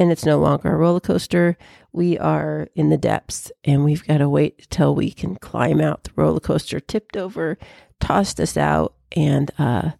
and 0.00 0.10
it's 0.10 0.24
no 0.24 0.38
longer 0.38 0.72
a 0.72 0.76
roller 0.76 0.98
coaster. 0.98 1.58
We 1.92 2.18
are 2.18 2.68
in 2.74 2.88
the 2.88 2.96
depths 2.96 3.52
and 3.64 3.84
we've 3.84 4.06
got 4.06 4.18
to 4.18 4.30
wait 4.30 4.66
till 4.70 4.94
we 4.94 5.10
can 5.10 5.36
climb 5.36 5.78
out. 5.78 6.04
The 6.04 6.12
roller 6.16 6.40
coaster 6.40 6.80
tipped 6.80 7.18
over, 7.18 7.58
tossed 8.00 8.40
us 8.40 8.56
out, 8.56 8.94
and 9.14 9.50
uh, 9.58 9.90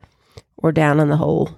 we're 0.56 0.72
down 0.72 1.00
in 1.00 1.10
the 1.10 1.18
hole. 1.18 1.50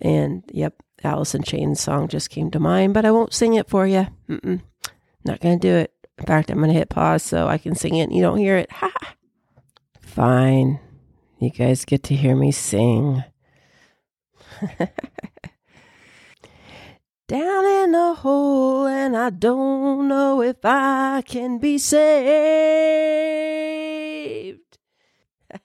And 0.00 0.42
yep, 0.50 0.74
Alice 1.04 1.34
in 1.34 1.42
Chains 1.42 1.80
song 1.80 2.08
just 2.08 2.30
came 2.30 2.50
to 2.52 2.58
mind, 2.58 2.94
but 2.94 3.04
I 3.04 3.10
won't 3.10 3.34
sing 3.34 3.52
it 3.52 3.68
for 3.68 3.86
you. 3.86 4.06
Mm-mm. 4.26 4.62
Not 5.24 5.40
going 5.40 5.60
to 5.60 5.68
do 5.68 5.74
it. 5.74 5.92
In 6.18 6.24
fact, 6.24 6.50
I'm 6.50 6.58
going 6.58 6.70
to 6.70 6.78
hit 6.78 6.88
pause 6.88 7.22
so 7.22 7.46
I 7.46 7.58
can 7.58 7.74
sing 7.74 7.96
it 7.96 8.04
and 8.04 8.14
you 8.14 8.22
don't 8.22 8.38
hear 8.38 8.56
it. 8.56 8.72
Ha! 8.72 8.90
Fine. 10.10 10.80
You 11.38 11.50
guys 11.50 11.84
get 11.84 12.02
to 12.04 12.16
hear 12.16 12.34
me 12.34 12.50
sing. 12.50 13.22
down 17.28 17.64
in 17.64 17.94
a 17.94 18.14
hole 18.14 18.86
and 18.88 19.16
I 19.16 19.30
don't 19.30 20.08
know 20.08 20.42
if 20.42 20.56
I 20.64 21.22
can 21.24 21.58
be 21.58 21.78
saved. 21.78 22.00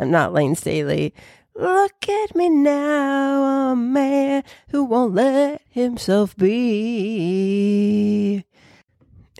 I'm 0.00 0.10
not 0.10 0.32
Layne 0.32 0.54
Staley. 0.54 1.12
Look 1.54 2.08
at 2.08 2.34
me 2.34 2.48
now, 2.48 3.72
a 3.72 3.76
man 3.76 4.42
who 4.70 4.84
won't 4.84 5.12
let 5.12 5.60
himself 5.68 6.34
be. 6.34 6.54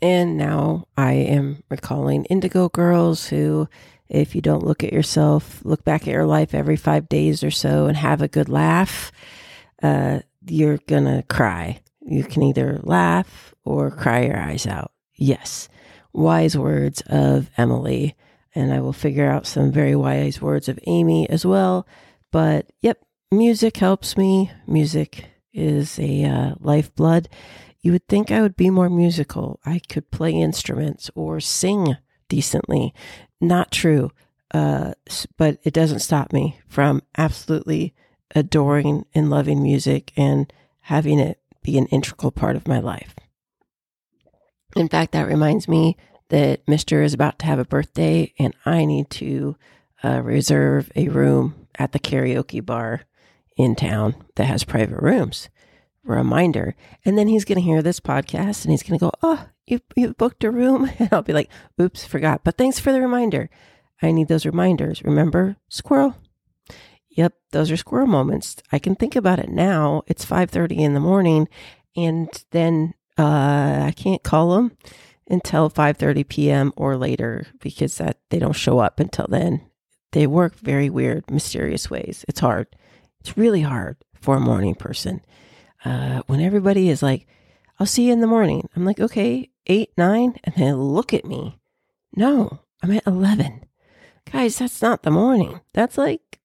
And 0.02 0.36
now 0.36 0.86
I 0.96 1.12
am 1.12 1.62
recalling 1.68 2.24
Indigo 2.26 2.68
Girls 2.68 3.28
who, 3.28 3.68
if 4.08 4.34
you 4.34 4.40
don't 4.40 4.64
look 4.64 4.82
at 4.84 4.92
yourself, 4.92 5.60
look 5.64 5.84
back 5.84 6.02
at 6.02 6.12
your 6.12 6.26
life 6.26 6.54
every 6.54 6.76
five 6.76 7.08
days 7.08 7.42
or 7.42 7.50
so 7.50 7.86
and 7.86 7.96
have 7.96 8.20
a 8.20 8.28
good 8.28 8.48
laugh, 8.48 9.12
uh, 9.82 10.20
you're 10.46 10.78
gonna 10.86 11.22
cry. 11.28 11.80
You 12.00 12.24
can 12.24 12.42
either 12.42 12.80
laugh 12.82 13.54
or 13.64 13.90
cry 13.90 14.26
your 14.26 14.38
eyes 14.38 14.66
out. 14.66 14.92
Yes, 15.14 15.68
wise 16.12 16.56
words 16.56 17.02
of 17.06 17.50
Emily. 17.56 18.14
And 18.54 18.72
I 18.72 18.80
will 18.80 18.92
figure 18.92 19.28
out 19.28 19.46
some 19.46 19.72
very 19.72 19.96
wise 19.96 20.40
words 20.40 20.68
of 20.68 20.78
Amy 20.86 21.28
as 21.28 21.44
well. 21.44 21.86
But 22.30 22.70
yep, 22.82 22.98
music 23.32 23.76
helps 23.78 24.16
me. 24.16 24.50
Music 24.66 25.26
is 25.52 25.98
a 25.98 26.24
uh, 26.24 26.54
lifeblood. 26.60 27.28
You 27.84 27.92
would 27.92 28.08
think 28.08 28.30
I 28.30 28.40
would 28.40 28.56
be 28.56 28.70
more 28.70 28.88
musical. 28.88 29.60
I 29.66 29.78
could 29.78 30.10
play 30.10 30.32
instruments 30.32 31.10
or 31.14 31.38
sing 31.38 31.98
decently. 32.30 32.94
Not 33.42 33.70
true. 33.70 34.10
Uh, 34.54 34.94
but 35.36 35.58
it 35.64 35.74
doesn't 35.74 35.98
stop 35.98 36.32
me 36.32 36.58
from 36.66 37.02
absolutely 37.18 37.92
adoring 38.34 39.04
and 39.14 39.28
loving 39.28 39.62
music 39.62 40.12
and 40.16 40.50
having 40.80 41.18
it 41.18 41.40
be 41.62 41.76
an 41.76 41.84
integral 41.88 42.32
part 42.32 42.56
of 42.56 42.66
my 42.66 42.78
life. 42.78 43.16
In 44.74 44.88
fact, 44.88 45.12
that 45.12 45.28
reminds 45.28 45.68
me 45.68 45.98
that 46.30 46.64
Mr. 46.64 47.04
is 47.04 47.12
about 47.12 47.38
to 47.40 47.46
have 47.46 47.58
a 47.58 47.66
birthday 47.66 48.32
and 48.38 48.54
I 48.64 48.86
need 48.86 49.10
to 49.10 49.56
uh, 50.02 50.22
reserve 50.22 50.90
a 50.96 51.08
room 51.08 51.66
at 51.78 51.92
the 51.92 52.00
karaoke 52.00 52.64
bar 52.64 53.02
in 53.58 53.74
town 53.74 54.14
that 54.36 54.46
has 54.46 54.64
private 54.64 55.02
rooms. 55.02 55.50
Reminder. 56.04 56.74
And 57.04 57.16
then 57.18 57.28
he's 57.28 57.44
going 57.44 57.56
to 57.56 57.64
hear 57.64 57.82
this 57.82 58.00
podcast 58.00 58.64
and 58.64 58.72
he's 58.72 58.82
going 58.82 58.98
to 58.98 59.04
go, 59.04 59.12
Oh, 59.22 59.46
you, 59.66 59.80
you 59.96 60.14
booked 60.14 60.44
a 60.44 60.50
room? 60.50 60.90
And 60.98 61.08
I'll 61.12 61.22
be 61.22 61.32
like, 61.32 61.50
Oops, 61.80 62.04
forgot. 62.04 62.44
But 62.44 62.58
thanks 62.58 62.78
for 62.78 62.92
the 62.92 63.00
reminder. 63.00 63.50
I 64.02 64.10
need 64.12 64.28
those 64.28 64.46
reminders. 64.46 65.02
Remember, 65.02 65.56
squirrel? 65.68 66.16
Yep, 67.10 67.34
those 67.52 67.70
are 67.70 67.76
squirrel 67.76 68.08
moments. 68.08 68.56
I 68.72 68.78
can 68.78 68.96
think 68.96 69.14
about 69.14 69.38
it 69.38 69.48
now. 69.48 70.02
It's 70.06 70.24
5:30 70.24 70.78
in 70.78 70.94
the 70.94 71.00
morning 71.00 71.48
and 71.96 72.28
then 72.50 72.94
uh, 73.16 73.84
I 73.86 73.94
can't 73.96 74.22
call 74.22 74.54
them 74.54 74.76
until 75.28 75.70
5:30 75.70 76.28
p.m. 76.28 76.72
or 76.76 76.96
later 76.96 77.46
because 77.60 77.98
that 77.98 78.18
they 78.30 78.38
don't 78.38 78.52
show 78.52 78.78
up 78.78 79.00
until 79.00 79.26
then. 79.28 79.62
They 80.12 80.26
work 80.26 80.56
very 80.56 80.90
weird, 80.90 81.30
mysterious 81.30 81.90
ways. 81.90 82.24
It's 82.28 82.40
hard. 82.40 82.68
It's 83.20 83.36
really 83.36 83.62
hard 83.62 83.96
for 84.20 84.36
a 84.36 84.40
morning 84.40 84.74
person. 84.74 85.22
Uh, 85.84 86.22
when 86.26 86.40
everybody 86.40 86.88
is 86.88 87.02
like, 87.02 87.26
"I'll 87.78 87.86
see 87.86 88.06
you 88.06 88.12
in 88.12 88.20
the 88.20 88.26
morning," 88.26 88.68
I'm 88.74 88.84
like, 88.84 89.00
"Okay, 89.00 89.50
eight, 89.66 89.90
nine, 89.96 90.38
and 90.44 90.54
they 90.54 90.72
look 90.72 91.12
at 91.12 91.24
me. 91.24 91.58
No, 92.16 92.60
I'm 92.82 92.92
at 92.92 93.06
eleven, 93.06 93.64
guys. 94.30 94.58
That's 94.58 94.82
not 94.82 95.02
the 95.02 95.10
morning. 95.10 95.60
That's 95.72 95.98
like 95.98 96.40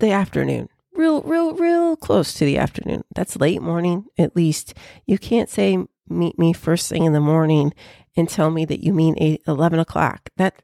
the 0.00 0.10
afternoon 0.10 0.68
real, 0.98 1.22
real, 1.22 1.54
real 1.54 1.96
close 1.96 2.34
to 2.34 2.44
the 2.44 2.58
afternoon. 2.58 3.04
That's 3.14 3.36
late 3.36 3.62
morning, 3.62 4.06
at 4.18 4.36
least. 4.36 4.74
You 5.06 5.16
can't 5.16 5.48
say 5.48 5.78
meet 6.08 6.38
me 6.38 6.52
first 6.52 6.90
thing 6.90 7.04
in 7.04 7.12
the 7.12 7.20
morning 7.20 7.72
and 8.16 8.28
tell 8.28 8.50
me 8.50 8.64
that 8.66 8.82
you 8.82 8.92
mean 8.92 9.14
eight, 9.18 9.42
11 9.46 9.78
o'clock. 9.78 10.28
That, 10.36 10.60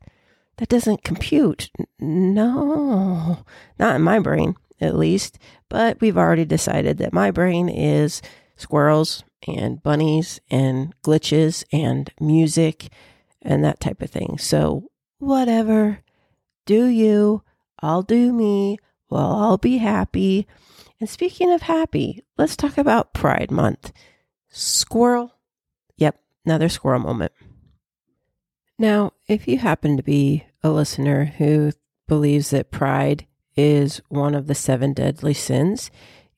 that 0.57 0.69
doesn't 0.69 1.05
compute. 1.05 1.71
No, 2.01 3.45
not 3.79 3.95
in 3.95 4.03
my 4.03 4.19
brain, 4.19 4.57
at 4.81 4.97
least. 4.97 5.39
But 5.69 6.01
we've 6.01 6.19
already 6.19 6.45
decided 6.45 6.99
that 6.99 7.13
my 7.13 7.31
brain 7.31 7.69
is 7.69 8.23
squirrels 8.57 9.25
and 9.47 9.83
bunnies 9.83 10.41
and 10.51 10.95
glitches 11.03 11.65
and 11.73 12.11
music 12.21 12.89
and 13.43 13.65
that 13.65 13.81
type 13.81 14.03
of 14.03 14.11
thing. 14.11 14.39
So, 14.39 14.91
whatever. 15.19 16.01
Do 16.67 16.87
you. 16.87 17.43
I'll 17.81 18.03
do 18.03 18.33
me. 18.33 18.79
Well, 19.11 19.37
I'll 19.37 19.59
be 19.59 19.79
happy. 19.79 20.47
And 20.99 21.09
speaking 21.09 21.53
of 21.53 21.63
happy, 21.63 22.23
let's 22.39 22.57
talk 22.57 22.79
about 22.79 23.13
Pride 23.13 23.51
Month. 23.51 23.93
Squirrel. 24.49 25.35
Yep, 25.99 26.19
another 26.47 26.69
squirrel 26.69 27.01
moment. 27.01 27.33
Now, 28.79 29.13
if 29.29 29.47
you 29.47 29.59
happen 29.59 29.97
to 29.97 30.03
be 30.03 30.47
a 30.63 30.71
listener 30.71 31.27
who 31.27 31.73
believes 32.09 32.51
that 32.51 32.71
pride 32.71 33.27
is 33.57 34.01
one 34.09 34.35
of 34.35 34.47
the 34.47 34.55
seven 34.55 34.93
deadly 34.93 35.35
sins, 35.35 35.91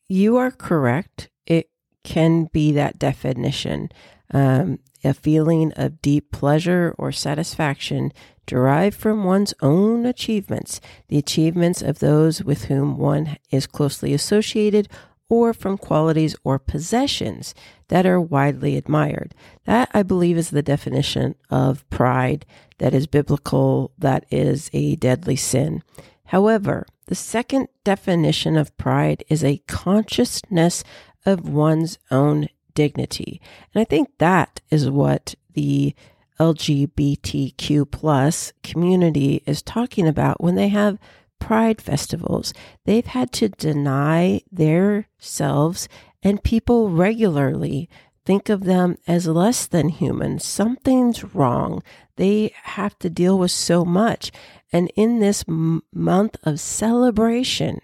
you 0.09 0.37
are 0.37 0.50
correct. 0.50 1.29
It 1.46 1.70
can 2.05 2.44
be 2.52 2.72
that 2.72 2.98
definition 2.98 3.90
um, 4.33 4.81
a 5.05 5.14
feeling 5.14 5.72
of 5.76 6.02
deep 6.02 6.33
pleasure 6.33 6.94
or 6.98 7.12
satisfaction 7.12 8.12
derived 8.46 8.96
from 8.96 9.24
one's 9.24 9.55
own 9.61 10.07
achievements, 10.07 10.81
the 11.09 11.18
achievements 11.18 11.83
of 11.83 11.98
those 11.98 12.42
with 12.42 12.64
whom 12.64 12.96
one 12.96 13.37
is 13.50 13.66
closely 13.66 14.12
associated, 14.12 14.88
or 15.29 15.52
from 15.52 15.76
qualities 15.76 16.37
or 16.44 16.59
possessions 16.59 17.55
that 17.88 18.07
are 18.07 18.20
widely 18.20 18.76
admired. 18.76 19.35
That, 19.64 19.90
I 19.92 20.05
believe, 20.05 20.37
is 20.37 20.50
the 20.50 20.62
definition 20.62 21.35
of 21.50 21.88
pride 21.90 22.46
that 22.79 22.94
is 22.94 23.09
biblical, 23.09 23.92
that 23.98 24.24
is 24.31 24.70
a 24.72 24.94
deadly 24.96 25.35
sin. 25.35 25.83
However, 26.26 26.87
the 27.07 27.14
second 27.14 27.69
definition 27.85 28.57
of 28.57 28.77
pride 28.77 29.25
is 29.29 29.45
a 29.45 29.62
consciousness 29.66 30.85
of 31.25 31.49
one's 31.49 31.99
own 32.11 32.49
dignity. 32.75 33.40
And 33.75 33.81
I 33.81 33.85
think 33.85 34.11
that 34.19 34.61
is 34.71 34.90
what 34.90 35.35
the 35.55 35.95
LGBTQ 36.38 37.90
plus 37.90 38.53
community 38.62 39.42
is 39.47 39.62
talking 39.62 40.07
about 40.07 40.42
when 40.42 40.55
they 40.55 40.69
have 40.69 40.99
pride 41.38 41.81
festivals. 41.81 42.53
They've 42.85 43.07
had 43.07 43.33
to 43.33 43.49
deny 43.49 44.42
their 44.53 45.09
selves 45.19 45.88
and 46.23 46.42
people 46.42 46.90
regularly 46.90 47.88
think 48.26 48.48
of 48.48 48.64
them 48.64 48.98
as 49.06 49.26
less 49.26 49.66
than 49.66 49.88
human. 49.88 50.38
Something's 50.38 51.34
wrong. 51.34 51.82
They 52.16 52.52
have 52.64 52.98
to 52.98 53.08
deal 53.08 53.38
with 53.38 53.52
so 53.52 53.84
much. 53.84 54.32
And 54.72 54.90
in 54.96 55.20
this 55.20 55.44
m- 55.48 55.82
month 55.92 56.36
of 56.42 56.60
celebration, 56.60 57.80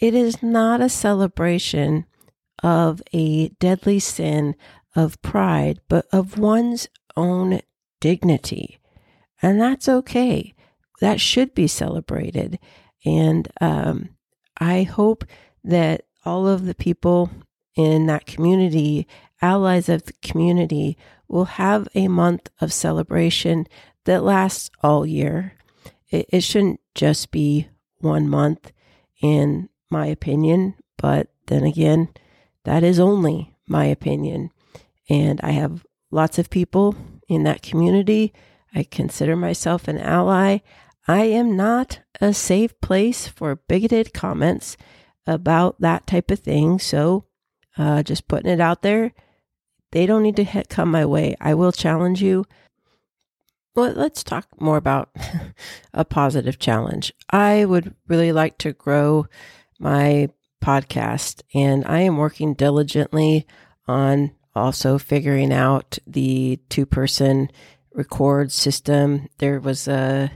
it 0.00 0.14
is 0.14 0.42
not 0.42 0.80
a 0.80 0.88
celebration 0.88 2.06
of 2.62 3.02
a 3.12 3.48
deadly 3.60 3.98
sin 3.98 4.54
of 4.94 5.20
pride, 5.22 5.80
but 5.88 6.06
of 6.12 6.38
one's 6.38 6.88
own 7.16 7.60
dignity. 8.00 8.78
And 9.42 9.60
that's 9.60 9.88
okay. 9.88 10.54
That 11.00 11.20
should 11.20 11.54
be 11.54 11.66
celebrated. 11.66 12.58
And 13.04 13.48
um, 13.60 14.10
I 14.58 14.82
hope 14.84 15.24
that 15.64 16.06
all 16.24 16.46
of 16.46 16.66
the 16.66 16.74
people 16.74 17.30
in 17.76 18.06
that 18.06 18.26
community, 18.26 19.06
allies 19.40 19.88
of 19.88 20.04
the 20.04 20.12
community, 20.22 20.96
will 21.28 21.44
have 21.44 21.88
a 21.94 22.08
month 22.08 22.50
of 22.60 22.72
celebration 22.72 23.66
that 24.04 24.24
lasts 24.24 24.70
all 24.82 25.06
year. 25.06 25.52
It, 26.10 26.26
it 26.30 26.40
shouldn't 26.42 26.80
just 26.94 27.30
be 27.30 27.68
one 27.98 28.28
month, 28.28 28.72
in 29.20 29.68
my 29.90 30.06
opinion. 30.06 30.74
But 30.96 31.28
then 31.46 31.64
again, 31.64 32.08
that 32.64 32.82
is 32.82 32.98
only 32.98 33.56
my 33.66 33.84
opinion. 33.84 34.50
And 35.08 35.40
I 35.42 35.50
have 35.50 35.86
lots 36.10 36.38
of 36.38 36.50
people 36.50 36.96
in 37.28 37.44
that 37.44 37.62
community. 37.62 38.32
I 38.74 38.82
consider 38.82 39.36
myself 39.36 39.88
an 39.88 39.98
ally. 39.98 40.58
I 41.06 41.24
am 41.24 41.56
not 41.56 42.00
a 42.20 42.34
safe 42.34 42.78
place 42.80 43.26
for 43.26 43.56
bigoted 43.56 44.12
comments 44.12 44.76
about 45.26 45.80
that 45.80 46.06
type 46.06 46.30
of 46.30 46.40
thing. 46.40 46.78
So, 46.78 47.24
uh, 47.76 48.02
just 48.02 48.28
putting 48.28 48.50
it 48.50 48.60
out 48.60 48.82
there, 48.82 49.12
they 49.92 50.06
don't 50.06 50.22
need 50.22 50.36
to 50.36 50.64
come 50.68 50.90
my 50.90 51.04
way. 51.04 51.36
I 51.40 51.54
will 51.54 51.72
challenge 51.72 52.22
you. 52.22 52.44
Well, 53.74 53.92
let's 53.92 54.24
talk 54.24 54.46
more 54.60 54.76
about 54.76 55.10
a 55.94 56.04
positive 56.04 56.58
challenge. 56.58 57.12
I 57.30 57.64
would 57.64 57.94
really 58.08 58.32
like 58.32 58.58
to 58.58 58.72
grow 58.72 59.26
my 59.78 60.28
podcast. 60.62 61.42
And 61.54 61.84
I 61.86 62.00
am 62.00 62.16
working 62.16 62.54
diligently 62.54 63.46
on 63.86 64.32
also 64.54 64.98
figuring 64.98 65.52
out 65.52 65.98
the 66.06 66.58
two 66.68 66.86
person 66.86 67.50
record 67.92 68.52
system. 68.52 69.28
There 69.38 69.60
was 69.60 69.88
a, 69.88 70.30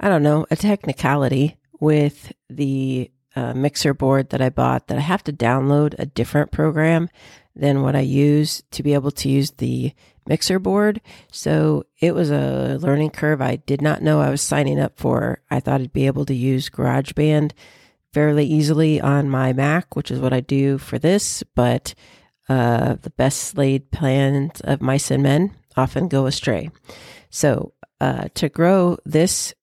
I 0.00 0.08
don't 0.08 0.22
know, 0.22 0.46
a 0.50 0.56
technicality 0.56 1.58
with 1.80 2.32
the 2.50 3.10
uh, 3.34 3.54
mixer 3.54 3.94
board 3.94 4.30
that 4.30 4.42
I 4.42 4.50
bought 4.50 4.88
that 4.88 4.98
I 4.98 5.02
have 5.02 5.24
to 5.24 5.32
download 5.32 5.94
a 5.98 6.06
different 6.06 6.50
program 6.50 7.08
than 7.54 7.82
what 7.82 7.96
I 7.96 8.00
use 8.00 8.62
to 8.72 8.82
be 8.82 8.94
able 8.94 9.10
to 9.12 9.28
use 9.28 9.52
the 9.52 9.92
mixer 10.26 10.58
board. 10.58 11.00
So 11.30 11.84
it 12.00 12.14
was 12.14 12.30
a 12.30 12.78
learning 12.80 13.10
curve 13.10 13.40
I 13.40 13.56
did 13.56 13.82
not 13.82 14.02
know 14.02 14.20
I 14.20 14.30
was 14.30 14.40
signing 14.40 14.78
up 14.78 14.98
for. 14.98 15.42
I 15.50 15.60
thought 15.60 15.80
I'd 15.80 15.92
be 15.92 16.06
able 16.06 16.24
to 16.26 16.34
use 16.34 16.70
GarageBand 16.70 17.52
fairly 18.12 18.46
easily 18.46 19.00
on 19.00 19.30
my 19.30 19.52
Mac, 19.52 19.96
which 19.96 20.10
is 20.10 20.20
what 20.20 20.32
I 20.32 20.40
do 20.40 20.78
for 20.78 20.98
this, 20.98 21.42
but 21.54 21.94
uh, 22.48 22.96
the 23.00 23.10
best 23.10 23.56
laid 23.56 23.90
plans 23.90 24.60
of 24.62 24.82
mice 24.82 25.10
and 25.10 25.22
men 25.22 25.54
often 25.76 26.08
go 26.08 26.26
astray. 26.26 26.70
So, 27.30 27.72
uh, 28.00 28.28
to 28.34 28.48
grow 28.48 28.98
this 29.04 29.54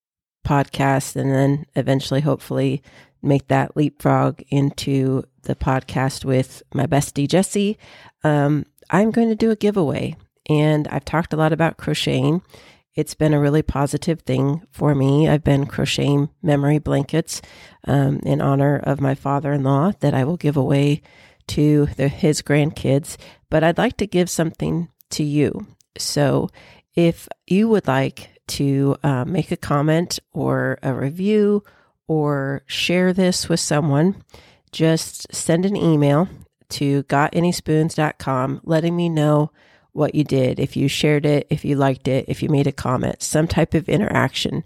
podcast 0.47 1.15
and 1.15 1.31
then 1.31 1.65
eventually, 1.75 2.21
hopefully, 2.21 2.81
make 3.21 3.47
that 3.47 3.75
leapfrog 3.75 4.41
into 4.49 5.23
the 5.43 5.55
podcast 5.55 6.25
with 6.25 6.63
my 6.73 6.85
bestie 6.85 7.27
Jessie, 7.27 7.77
um, 8.23 8.65
I'm 8.89 9.11
going 9.11 9.29
to 9.29 9.35
do 9.35 9.51
a 9.51 9.55
giveaway. 9.55 10.15
And 10.49 10.87
I've 10.87 11.05
talked 11.05 11.33
a 11.33 11.37
lot 11.37 11.53
about 11.53 11.77
crocheting. 11.77 12.41
It's 12.95 13.13
been 13.13 13.33
a 13.33 13.39
really 13.39 13.61
positive 13.61 14.21
thing 14.21 14.63
for 14.71 14.95
me. 14.95 15.29
I've 15.29 15.43
been 15.43 15.67
crocheting 15.67 16.29
memory 16.41 16.79
blankets 16.79 17.41
um, 17.87 18.19
in 18.23 18.41
honor 18.41 18.77
of 18.77 18.99
my 18.99 19.15
father 19.15 19.53
in 19.53 19.63
law 19.63 19.91
that 19.99 20.13
I 20.13 20.23
will 20.23 20.37
give 20.37 20.57
away 20.57 21.01
to 21.49 21.85
the, 21.97 22.07
his 22.07 22.41
grandkids. 22.41 23.15
But 23.49 23.63
I'd 23.63 23.77
like 23.77 23.97
to 23.97 24.07
give 24.07 24.29
something 24.29 24.89
to 25.11 25.23
you. 25.23 25.67
So 25.97 26.49
if 26.95 27.27
you 27.47 27.69
would 27.69 27.87
like 27.87 28.29
to 28.47 28.97
uh, 29.03 29.25
make 29.25 29.51
a 29.51 29.57
comment 29.57 30.19
or 30.33 30.79
a 30.81 30.93
review 30.93 31.63
or 32.09 32.63
share 32.65 33.13
this 33.13 33.47
with 33.47 33.59
someone, 33.59 34.23
just 34.71 35.33
send 35.33 35.63
an 35.63 35.75
email 35.75 36.27
to 36.69 37.03
gotanyspoons.com 37.03 38.61
letting 38.63 38.95
me 38.95 39.09
know 39.09 39.51
what 39.91 40.15
you 40.15 40.23
did, 40.23 40.59
if 40.59 40.75
you 40.75 40.87
shared 40.87 41.25
it, 41.25 41.45
if 41.49 41.63
you 41.63 41.75
liked 41.75 42.07
it, 42.07 42.25
if 42.27 42.41
you 42.41 42.49
made 42.49 42.67
a 42.67 42.71
comment, 42.71 43.21
some 43.21 43.47
type 43.47 43.73
of 43.73 43.87
interaction. 43.87 44.63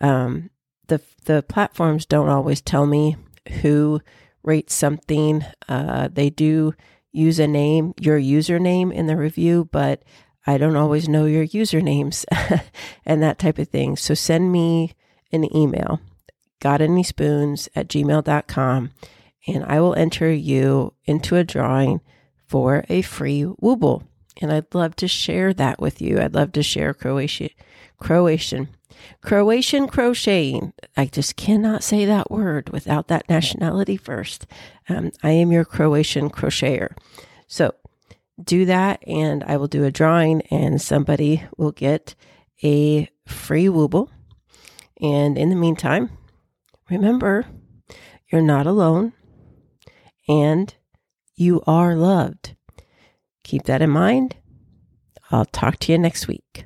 Um, 0.00 0.50
the 0.88 1.00
the 1.24 1.42
platforms 1.42 2.06
don't 2.06 2.28
always 2.28 2.60
tell 2.60 2.86
me 2.86 3.16
who 3.62 4.00
rates 4.42 4.74
something. 4.74 5.44
Uh, 5.68 6.08
they 6.10 6.30
do 6.30 6.74
use 7.12 7.38
a 7.38 7.46
name, 7.46 7.94
your 8.00 8.18
username 8.18 8.92
in 8.92 9.06
the 9.06 9.16
review, 9.16 9.68
but 9.70 10.02
I 10.46 10.56
don't 10.56 10.76
always 10.76 11.08
know 11.08 11.26
your 11.26 11.46
usernames 11.46 12.24
and 13.06 13.22
that 13.22 13.38
type 13.38 13.58
of 13.58 13.68
thing. 13.68 13.96
So 13.96 14.14
send 14.14 14.52
me 14.52 14.94
an 15.32 15.54
email, 15.54 16.00
gotanyspoons 16.60 17.68
at 17.74 17.88
gmail.com, 17.88 18.90
and 19.46 19.64
I 19.64 19.80
will 19.80 19.94
enter 19.94 20.32
you 20.32 20.94
into 21.04 21.36
a 21.36 21.44
drawing 21.44 22.00
for 22.46 22.84
a 22.88 23.02
free 23.02 23.42
Wooble. 23.42 24.04
And 24.40 24.52
I'd 24.52 24.74
love 24.74 24.96
to 24.96 25.08
share 25.08 25.54
that 25.54 25.80
with 25.80 26.00
you. 26.00 26.20
I'd 26.20 26.34
love 26.34 26.52
to 26.52 26.62
share 26.62 26.92
Croatian, 26.92 27.50
Croatian, 27.98 28.68
Croatian 29.22 29.88
crocheting. 29.88 30.72
I 30.96 31.06
just 31.06 31.36
cannot 31.36 31.82
say 31.82 32.04
that 32.04 32.30
word 32.30 32.70
without 32.70 33.08
that 33.08 33.28
nationality 33.28 33.96
first. 33.96 34.46
Um, 34.88 35.12
I 35.22 35.30
am 35.30 35.52
your 35.52 35.64
Croatian 35.64 36.30
crocheter. 36.30 36.94
So 37.46 37.74
do 38.42 38.64
that 38.66 39.02
and 39.06 39.42
I 39.44 39.56
will 39.56 39.66
do 39.66 39.84
a 39.84 39.90
drawing 39.90 40.42
and 40.42 40.80
somebody 40.80 41.44
will 41.56 41.72
get 41.72 42.14
a 42.62 43.08
free 43.26 43.66
Wooble. 43.66 44.10
And 45.00 45.36
in 45.36 45.50
the 45.50 45.56
meantime, 45.56 46.10
remember, 46.90 47.46
you're 48.30 48.42
not 48.42 48.66
alone 48.66 49.12
and 50.28 50.74
you 51.34 51.62
are 51.66 51.94
loved. 51.94 52.56
Keep 53.44 53.64
that 53.64 53.82
in 53.82 53.90
mind. 53.90 54.36
I'll 55.30 55.44
talk 55.44 55.78
to 55.80 55.92
you 55.92 55.98
next 55.98 56.26
week. 56.26 56.64